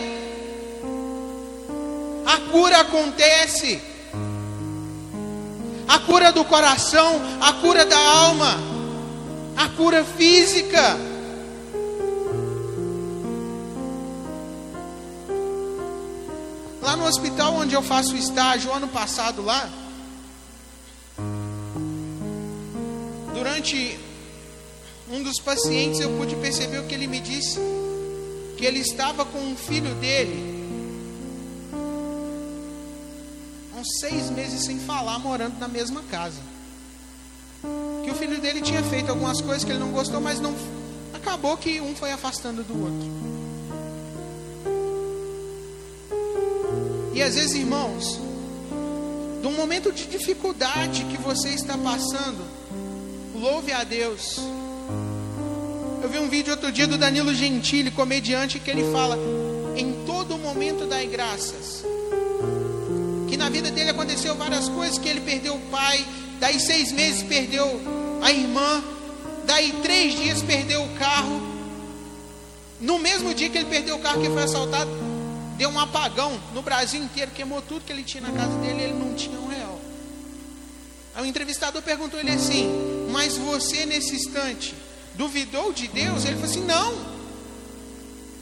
A 2.25 2.37
cura 2.51 2.81
acontece. 2.81 3.81
A 5.87 5.99
cura 5.99 6.33
do 6.33 6.43
coração, 6.43 7.21
a 7.39 7.53
cura 7.53 7.85
da 7.85 7.97
alma 7.97 8.76
a 9.57 9.67
cura 9.69 10.05
física. 10.05 10.95
Lá 16.79 16.95
no 16.95 17.05
hospital 17.05 17.55
onde 17.55 17.73
eu 17.73 17.81
faço 17.81 18.15
estágio, 18.15 18.71
ano 18.71 18.87
passado 18.87 19.41
lá, 19.41 19.67
durante 23.33 23.99
um 25.09 25.23
dos 25.23 25.39
pacientes 25.41 25.99
eu 25.99 26.15
pude 26.17 26.35
perceber 26.35 26.77
o 26.77 26.85
que 26.85 26.93
ele 26.93 27.07
me 27.07 27.19
disse, 27.19 27.59
que 28.57 28.65
ele 28.65 28.79
estava 28.79 29.25
com 29.25 29.39
um 29.39 29.55
filho 29.55 29.93
dele, 29.95 30.55
uns 33.75 33.87
seis 33.99 34.29
meses 34.29 34.65
sem 34.65 34.79
falar, 34.79 35.17
morando 35.19 35.59
na 35.59 35.67
mesma 35.67 36.03
casa 36.03 36.56
que 38.03 38.11
o 38.11 38.15
filho 38.15 38.39
dele 38.39 38.61
tinha 38.61 38.81
feito 38.83 39.09
algumas 39.09 39.41
coisas 39.41 39.63
que 39.63 39.71
ele 39.71 39.79
não 39.79 39.91
gostou, 39.91 40.21
mas 40.21 40.39
não 40.39 40.55
acabou 41.13 41.57
que 41.57 41.81
um 41.81 41.95
foi 41.95 42.11
afastando 42.11 42.63
do 42.63 42.73
outro. 42.81 43.37
E 47.13 47.21
às 47.21 47.35
vezes, 47.35 47.55
irmãos, 47.55 48.19
de 49.41 49.47
um 49.47 49.53
momento 49.53 49.91
de 49.91 50.05
dificuldade 50.05 51.03
que 51.05 51.17
você 51.17 51.49
está 51.49 51.77
passando, 51.77 52.45
louve 53.33 53.73
a 53.73 53.83
Deus. 53.83 54.39
Eu 56.01 56.09
vi 56.09 56.19
um 56.19 56.29
vídeo 56.29 56.51
outro 56.51 56.71
dia 56.71 56.87
do 56.87 56.97
Danilo 56.97 57.33
Gentili, 57.33 57.91
comediante, 57.91 58.59
que 58.59 58.69
ele 58.69 58.91
fala: 58.91 59.17
em 59.75 60.05
todo 60.05 60.37
momento 60.37 60.85
dai 60.85 61.07
graças. 61.07 61.83
Que 63.27 63.35
na 63.35 63.49
vida 63.49 63.71
dele 63.71 63.89
aconteceu 63.89 64.35
várias 64.35 64.69
coisas, 64.69 64.97
que 64.97 65.09
ele 65.09 65.21
perdeu 65.21 65.55
o 65.55 65.59
pai, 65.71 66.05
daí 66.39 66.59
seis 66.59 66.91
meses 66.91 67.23
perdeu 67.23 67.79
a 68.21 68.31
irmã, 68.31 68.83
daí 69.45 69.71
três 69.81 70.15
dias 70.15 70.41
perdeu 70.41 70.83
o 70.83 70.89
carro. 70.95 71.41
No 72.79 72.99
mesmo 72.99 73.33
dia 73.33 73.49
que 73.49 73.57
ele 73.57 73.69
perdeu 73.69 73.95
o 73.95 73.99
carro 73.99 74.21
que 74.21 74.29
foi 74.29 74.43
assaltado, 74.43 74.89
deu 75.57 75.69
um 75.69 75.79
apagão 75.79 76.39
no 76.53 76.61
Brasil 76.61 77.03
inteiro, 77.03 77.31
queimou 77.31 77.61
tudo 77.61 77.83
que 77.83 77.91
ele 77.91 78.03
tinha 78.03 78.21
na 78.21 78.31
casa 78.31 78.55
dele 78.59 78.83
ele 78.83 78.93
não 78.93 79.13
tinha 79.15 79.39
um 79.39 79.47
real. 79.47 79.79
Aí 81.15 81.23
o 81.23 81.25
entrevistador 81.25 81.81
perguntou 81.81 82.19
ele 82.19 82.31
assim: 82.31 82.69
Mas 83.11 83.35
você 83.35 83.85
nesse 83.85 84.15
instante 84.15 84.75
duvidou 85.15 85.73
de 85.73 85.87
Deus? 85.87 86.25
Ele 86.25 86.35
falou 86.35 86.49
assim: 86.49 86.63
Não. 86.63 87.17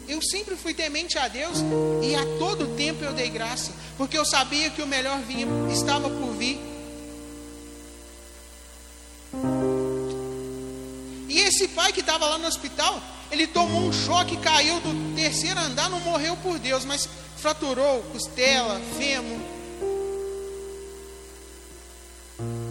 Eu 0.07 0.21
sempre 0.21 0.55
fui 0.55 0.73
temente 0.73 1.17
a 1.17 1.27
Deus 1.27 1.57
e 2.03 2.13
a 2.13 2.23
todo 2.37 2.75
tempo 2.75 3.03
eu 3.03 3.11
dei 3.13 3.27
graça, 3.29 3.71
porque 3.97 4.15
eu 4.15 4.23
sabia 4.23 4.69
que 4.69 4.81
o 4.81 4.85
melhor 4.85 5.19
vinha, 5.21 5.47
estava 5.73 6.09
por 6.09 6.31
vir. 6.33 6.74
E 11.27 11.39
esse 11.39 11.67
pai 11.69 11.91
que 11.91 11.99
estava 11.99 12.25
lá 12.25 12.37
no 12.37 12.47
hospital, 12.47 13.01
ele 13.31 13.47
tomou 13.47 13.81
um 13.81 13.93
choque, 13.93 14.37
caiu 14.37 14.79
do 14.79 15.15
terceiro 15.15 15.59
andar, 15.59 15.89
não 15.89 15.99
morreu 15.99 16.37
por 16.37 16.59
Deus, 16.59 16.85
mas 16.85 17.09
fraturou 17.37 18.01
costela, 18.11 18.79
fêmur. 18.97 19.39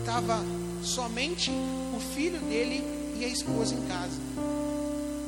Estava 0.01 0.45
somente 0.83 1.51
o 1.51 2.01
filho 2.15 2.39
dele 2.41 2.85
e 3.19 3.25
a 3.25 3.29
esposa 3.29 3.75
em 3.75 3.87
casa. 3.87 4.19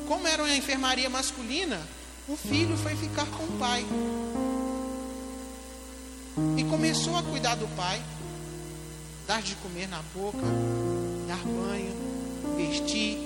Como 0.07 0.27
era 0.27 0.43
uma 0.43 0.55
enfermaria 0.55 1.11
masculina, 1.11 1.81
o 2.29 2.37
filho 2.37 2.77
foi 2.77 2.95
ficar 2.97 3.27
com 3.27 3.45
o 3.45 3.59
pai. 3.59 3.85
E 6.57 6.65
começou 6.65 7.17
a 7.17 7.23
cuidar 7.23 7.55
do 7.55 7.67
pai, 7.77 8.01
dar 9.27 9.43
de 9.43 9.55
comer 9.57 9.89
na 9.89 10.03
boca, 10.15 10.39
dar 11.27 11.39
banho, 11.45 11.93
vestir. 12.57 13.19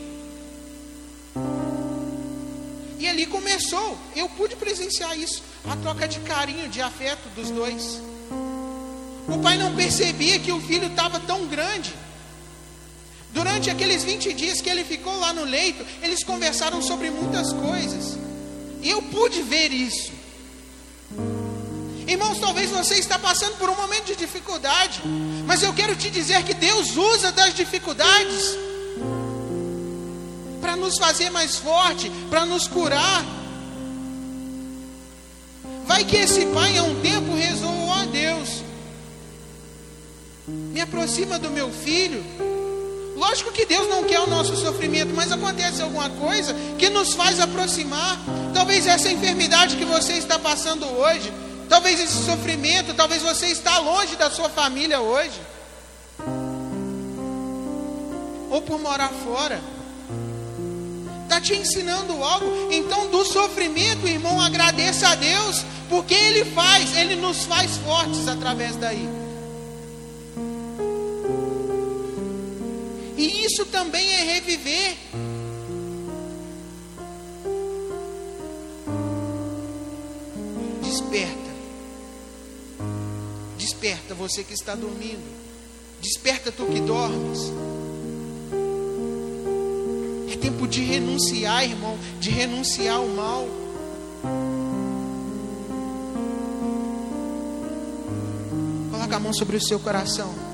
E 2.99 3.07
ali 3.07 3.27
começou, 3.27 3.99
eu 4.17 4.29
pude 4.31 4.57
presenciar 4.57 5.19
isso, 5.19 5.43
a 5.65 5.77
troca 5.77 6.09
de 6.09 6.21
carinho, 6.21 6.69
de 6.69 6.81
afeto 6.81 7.29
dos 7.35 7.51
dois. 7.51 8.01
O 9.29 9.39
pai 9.43 9.57
não 9.57 9.75
percebia 9.75 10.39
que 10.39 10.51
o 10.51 10.61
filho 10.61 10.89
estava 10.89 11.21
tão 11.21 11.47
grande. 11.47 11.95
Durante 13.33 13.71
aqueles 13.71 14.03
20 14.03 14.33
dias 14.33 14.61
que 14.61 14.69
ele 14.69 14.85
ficou 14.85 15.17
lá 15.21 15.33
no 15.33 15.45
leito, 15.45 15.87
eles 16.03 16.25
conversaram 16.25 16.83
sobre 16.83 17.11
muitas 17.11 17.53
coisas. 17.53 18.19
E 18.83 18.91
eu 18.91 19.01
pude 19.03 19.41
ver 19.43 19.73
isso. 19.73 20.13
Irmãos, 22.09 22.41
talvez 22.41 22.71
você 22.71 22.95
está 22.95 23.19
passando 23.21 23.57
por 23.57 23.71
um 23.71 23.77
momento 23.77 24.07
de 24.07 24.17
dificuldade, 24.17 25.01
mas 25.51 25.65
eu 25.65 25.73
quero 25.73 25.97
te 25.97 26.09
dizer 26.09 26.45
que 26.45 26.55
Deus 26.55 26.97
usa 26.97 27.33
das 27.33 27.53
dificuldades 27.53 28.57
para 30.61 30.77
nos 30.77 30.97
fazer 30.97 31.29
mais 31.29 31.57
forte, 31.57 32.09
para 32.31 32.47
nos 32.47 32.69
curar. 32.69 33.25
Vai 35.87 36.05
que 36.05 36.15
esse 36.15 36.47
pai, 36.47 36.79
há 36.79 36.85
um 36.85 37.01
tempo, 37.01 37.35
rezou 37.35 37.93
a 37.93 38.05
Deus, 38.05 38.63
me 40.47 40.81
aproxima 40.81 41.37
do 41.37 41.51
meu 41.51 41.69
filho. 41.73 42.25
Lógico 43.17 43.51
que 43.51 43.67
Deus 43.67 43.89
não 43.89 44.05
quer 44.05 44.21
o 44.21 44.31
nosso 44.31 44.57
sofrimento, 44.57 45.13
mas 45.17 45.33
acontece 45.33 45.83
alguma 45.83 46.11
coisa 46.11 46.55
que 46.79 46.89
nos 46.89 47.15
faz 47.15 47.41
aproximar. 47.41 48.21
Talvez 48.55 48.87
essa 48.87 49.11
enfermidade 49.11 49.75
que 49.75 49.85
você 49.85 50.13
está 50.13 50.39
passando 50.39 50.87
hoje, 50.87 51.33
talvez 51.71 52.01
esse 52.01 52.25
sofrimento, 52.25 52.93
talvez 52.95 53.23
você 53.23 53.47
está 53.47 53.79
longe 53.79 54.17
da 54.17 54.29
sua 54.29 54.51
família 54.51 55.01
hoje. 55.01 55.41
Ou 58.51 58.61
por 58.61 58.81
morar 58.81 59.11
fora. 59.25 59.61
Está 61.23 61.41
te 61.41 61.55
ensinando 61.55 62.25
algo. 62.25 62.73
Então, 62.73 63.09
do 63.09 63.25
sofrimento, 63.25 64.09
irmão, 64.09 64.41
agradeça 64.41 65.11
a 65.11 65.15
Deus, 65.15 65.65
porque 65.89 66.13
Ele 66.13 66.45
faz, 66.47 66.97
Ele 66.97 67.15
nos 67.15 67.45
faz 67.45 67.77
fortes 67.77 68.27
através 68.27 68.75
daí. 68.75 69.09
E 73.17 73.45
isso 73.47 73.65
também 73.67 74.13
é 74.13 74.25
reviver. 74.25 74.97
Desperta 83.81 84.15
você 84.15 84.45
que 84.45 84.53
está 84.53 84.75
dormindo. 84.75 85.23
Desperta 86.01 86.53
tu 86.53 86.67
que 86.67 86.81
dormes. 86.81 87.53
É 90.33 90.37
tempo 90.37 90.69
de 90.69 90.83
renunciar, 90.83 91.65
irmão, 91.65 91.99
de 92.21 92.31
renunciar 92.31 92.97
ao 92.97 93.07
mal. 93.09 93.47
Coloca 98.91 99.17
a 99.17 99.21
mão 99.21 99.33
sobre 99.33 99.57
o 99.57 99.61
seu 99.61 99.81
coração. 99.81 100.51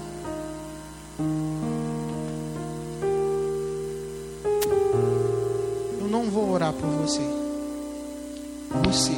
vou 6.37 6.51
orar 6.51 6.73
por 6.75 6.87
você. 6.87 7.23
Você 8.85 9.13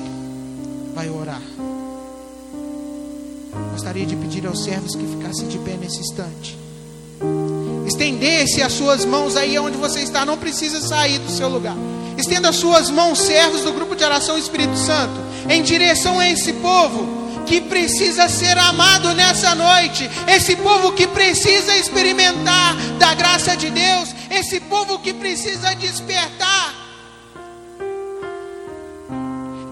vai 0.95 1.11
orar. 1.11 1.43
Gostaria 3.89 4.07
de 4.07 4.17
pedir 4.17 4.47
aos 4.47 4.65
servos 4.65 4.95
que 4.95 5.07
ficassem 5.07 5.49
de 5.49 5.57
pé 5.61 5.71
nesse 5.81 6.01
instante. 6.01 6.59
Estendesse 7.87 8.61
as 8.61 8.75
suas 8.75 9.07
mãos 9.07 9.35
aí 9.35 9.59
onde 9.59 9.79
você 9.79 10.01
está, 10.01 10.27
não 10.27 10.37
precisa 10.37 10.79
sair 10.79 11.19
do 11.21 11.33
seu 11.33 11.49
lugar. 11.49 11.75
Estenda 12.19 12.51
as 12.51 12.57
suas 12.57 12.91
mãos, 12.91 13.19
servos 13.19 13.63
do 13.63 13.73
grupo 13.73 13.97
de 13.97 14.05
oração 14.05 14.37
Espírito 14.37 14.77
Santo, 14.77 15.19
em 15.49 15.63
direção 15.63 16.19
a 16.19 16.29
esse 16.29 16.53
povo 16.53 17.09
que 17.47 17.63
precisa 17.63 18.29
ser 18.29 18.59
amado 18.59 19.15
nessa 19.15 19.55
noite, 19.55 20.07
esse 20.37 20.55
povo 20.57 20.93
que 20.93 21.07
precisa 21.07 21.75
experimentar 21.75 22.77
da 22.99 23.15
graça 23.15 23.57
de 23.57 23.71
Deus, 23.71 24.11
esse 24.31 24.61
povo 24.61 24.99
que 24.99 25.15
precisa 25.15 25.75
despertar 25.75 26.75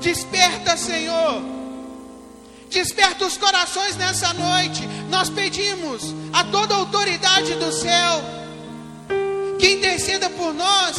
Desperta, 0.01 0.77
Senhor. 0.77 1.56
Desperta 2.77 3.25
os 3.25 3.39
corações 3.39 3.97
nessa 3.97 4.35
noite. 4.35 4.87
Nós 5.09 5.31
pedimos 5.31 6.15
a 6.31 6.45
toda 6.45 6.75
a 6.75 6.77
autoridade 6.77 7.55
do 7.55 7.73
céu 7.73 8.23
que 9.59 9.77
interceda 9.77 10.29
por 10.29 10.53
nós, 10.53 10.95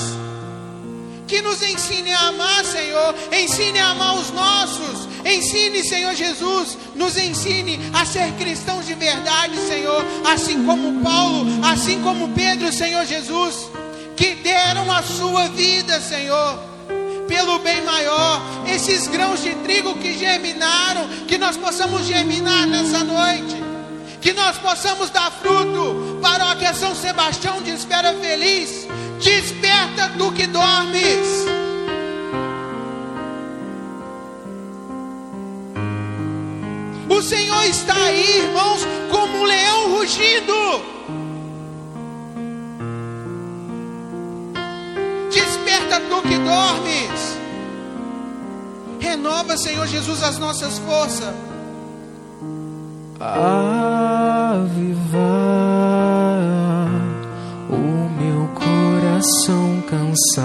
que 1.27 1.39
nos 1.39 1.61
ensine 1.61 2.11
a 2.11 2.29
amar, 2.29 2.65
Senhor. 2.65 3.13
Ensine 3.31 3.77
a 3.77 3.89
amar 3.89 4.15
os 4.15 4.31
nossos. 4.31 5.07
Ensine, 5.23 5.83
Senhor 5.83 6.15
Jesus, 6.15 6.75
nos 6.95 7.15
ensine 7.15 7.79
a 7.93 8.03
ser 8.07 8.31
cristãos 8.39 8.87
de 8.87 8.95
verdade, 8.95 9.55
Senhor. 9.67 10.03
Assim 10.25 10.65
como 10.65 11.03
Paulo, 11.03 11.45
assim 11.63 12.01
como 12.01 12.29
Pedro, 12.29 12.73
Senhor 12.73 13.05
Jesus, 13.05 13.69
que 14.15 14.33
deram 14.33 14.91
a 14.91 15.03
sua 15.03 15.47
vida, 15.49 16.01
Senhor 16.01 16.76
pelo 17.27 17.59
bem 17.59 17.81
maior. 17.83 18.41
Esses 18.67 19.07
grãos 19.07 19.41
de 19.43 19.53
trigo 19.55 19.95
que 19.95 20.17
germinaram, 20.17 21.07
que 21.27 21.37
nós 21.37 21.57
possamos 21.57 22.05
germinar 22.05 22.65
nessa 22.65 23.03
noite. 23.03 23.55
Que 24.21 24.33
nós 24.33 24.57
possamos 24.57 25.09
dar 25.09 25.31
fruto. 25.31 26.17
Paróquia 26.21 26.73
São 26.73 26.95
Sebastião 26.95 27.61
de 27.61 27.71
espera 27.71 28.13
feliz. 28.15 28.87
Desperta 29.21 30.11
tu 30.17 30.31
que 30.31 30.47
dormes. 30.47 31.45
O 37.09 37.21
Senhor 37.21 37.63
está 37.65 37.95
aí, 37.95 38.37
irmãos, 38.39 38.81
como 39.09 39.39
um 39.39 39.43
leão 39.43 39.97
rugindo. 39.97 40.96
Desperta 45.87 46.01
tu 46.09 46.21
que 46.21 46.37
dormes. 46.37 47.37
Renova, 48.99 49.55
Senhor 49.57 49.87
Jesus, 49.87 50.21
as 50.21 50.37
nossas 50.37 50.77
forças. 50.79 51.33
Avivar 53.19 53.47
o 57.69 58.09
meu 58.19 58.47
coração 58.49 59.81
cansado 59.89 60.35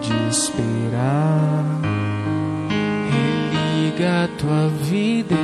de 0.00 0.14
esperar. 0.30 1.64
Religa 3.10 4.24
a 4.24 4.28
tua 4.38 4.68
vida 4.84 5.39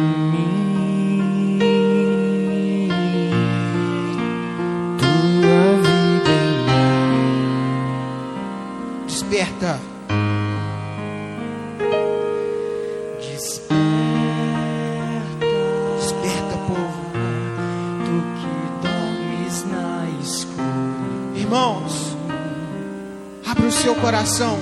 seu 23.87 23.95
coração. 23.95 24.59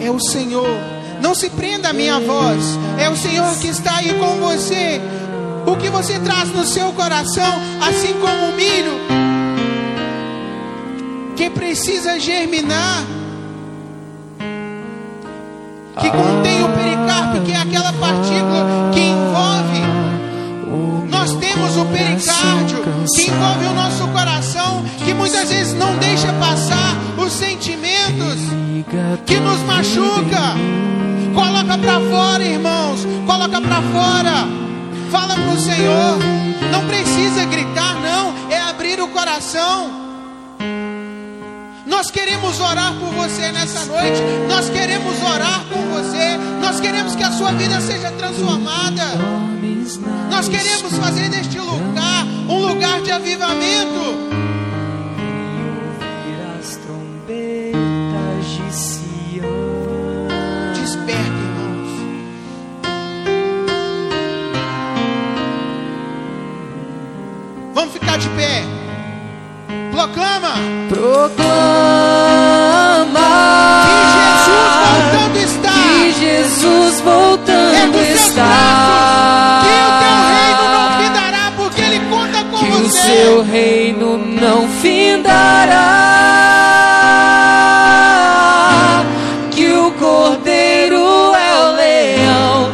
É 0.00 0.10
o 0.10 0.18
Senhor 0.18 0.66
Não 1.20 1.34
se 1.36 1.50
prenda 1.50 1.90
à 1.90 1.92
minha 1.92 2.18
voz. 2.18 2.64
É 2.98 3.08
o 3.08 3.16
Senhor 3.16 3.54
que 3.58 3.68
está 3.68 3.98
aí 3.98 4.12
com 4.14 4.40
você. 4.40 5.00
O 5.66 5.76
que 5.76 5.88
você 5.88 6.18
traz 6.18 6.48
no 6.48 6.64
seu 6.64 6.90
coração, 6.92 7.52
assim 7.80 8.14
como 8.14 8.46
o 8.46 8.56
milho, 8.56 8.98
que 11.36 11.48
precisa 11.50 12.18
germinar, 12.18 13.04
que 16.00 16.10
contém 16.10 16.64
o 16.64 16.68
pericarpo, 16.70 17.42
que 17.42 17.52
é 17.52 17.58
aquela 17.58 17.92
partícula 17.92 18.90
que 18.92 19.00
envolve. 19.00 19.82
Nós 21.08 21.36
temos 21.36 21.76
o 21.76 21.84
pericárdio 21.84 22.82
que 23.14 23.30
envolve 23.30 23.66
o 23.66 23.74
nosso 23.74 24.08
coração, 24.08 24.82
que 25.04 25.14
muitas 25.14 25.50
vezes 25.50 25.74
não 25.74 25.96
deixa 25.98 26.32
passar 26.32 26.96
os 27.16 27.32
sentimentos 27.32 27.91
que 29.26 29.40
nos 29.40 29.60
machuca. 29.60 30.56
Coloca 31.34 31.78
para 31.78 32.00
fora, 32.00 32.44
irmãos. 32.44 33.06
Coloca 33.26 33.60
para 33.60 33.82
fora. 33.82 34.46
Fala 35.10 35.34
para 35.34 35.52
o 35.54 35.58
Senhor. 35.58 36.18
Não 36.70 36.86
precisa 36.86 37.44
gritar, 37.44 37.94
não. 37.96 38.34
É 38.50 38.60
abrir 38.60 39.00
o 39.00 39.08
coração. 39.08 40.02
Nós 41.86 42.10
queremos 42.10 42.60
orar 42.60 42.94
por 42.94 43.10
você 43.10 43.52
nessa 43.52 43.84
noite. 43.86 44.22
Nós 44.48 44.68
queremos 44.70 45.22
orar 45.22 45.64
por 45.68 45.82
você. 45.82 46.36
Nós 46.60 46.80
queremos 46.80 47.14
que 47.14 47.22
a 47.22 47.30
sua 47.32 47.52
vida 47.52 47.80
seja 47.80 48.10
transformada. 48.12 49.04
Nós 50.30 50.48
queremos 50.48 50.96
fazer 50.96 51.28
deste 51.28 51.58
lugar 51.58 52.24
um 52.48 52.66
lugar 52.66 53.00
de 53.02 53.10
avivamento. 53.10 54.41
Vamos 67.92 68.00
ficar 68.00 68.16
de 68.18 68.28
pé. 68.30 68.64
Proclama 69.90 70.52
que 73.82 73.98
Jesus 74.16 74.60
voltando 74.80 75.12
Proclama 75.12 75.38
está. 75.38 75.72
que 75.72 76.12
Jesus 76.12 77.00
voltando 77.00 77.98
seus 77.98 78.20
está. 78.20 78.44
braços. 78.44 79.62
Que 79.62 79.72
o 79.76 79.90
teu 80.00 80.16
reino 80.32 80.64
não 80.72 80.88
findará, 81.02 81.44
porque 81.56 81.80
ele 81.82 82.00
conta 82.08 82.44
com 82.44 82.56
Que 82.58 82.64
o 82.72 82.88
você. 82.88 82.98
seu 82.98 83.42
reino 83.42 84.16
não 84.18 84.68
findará. 84.68 86.11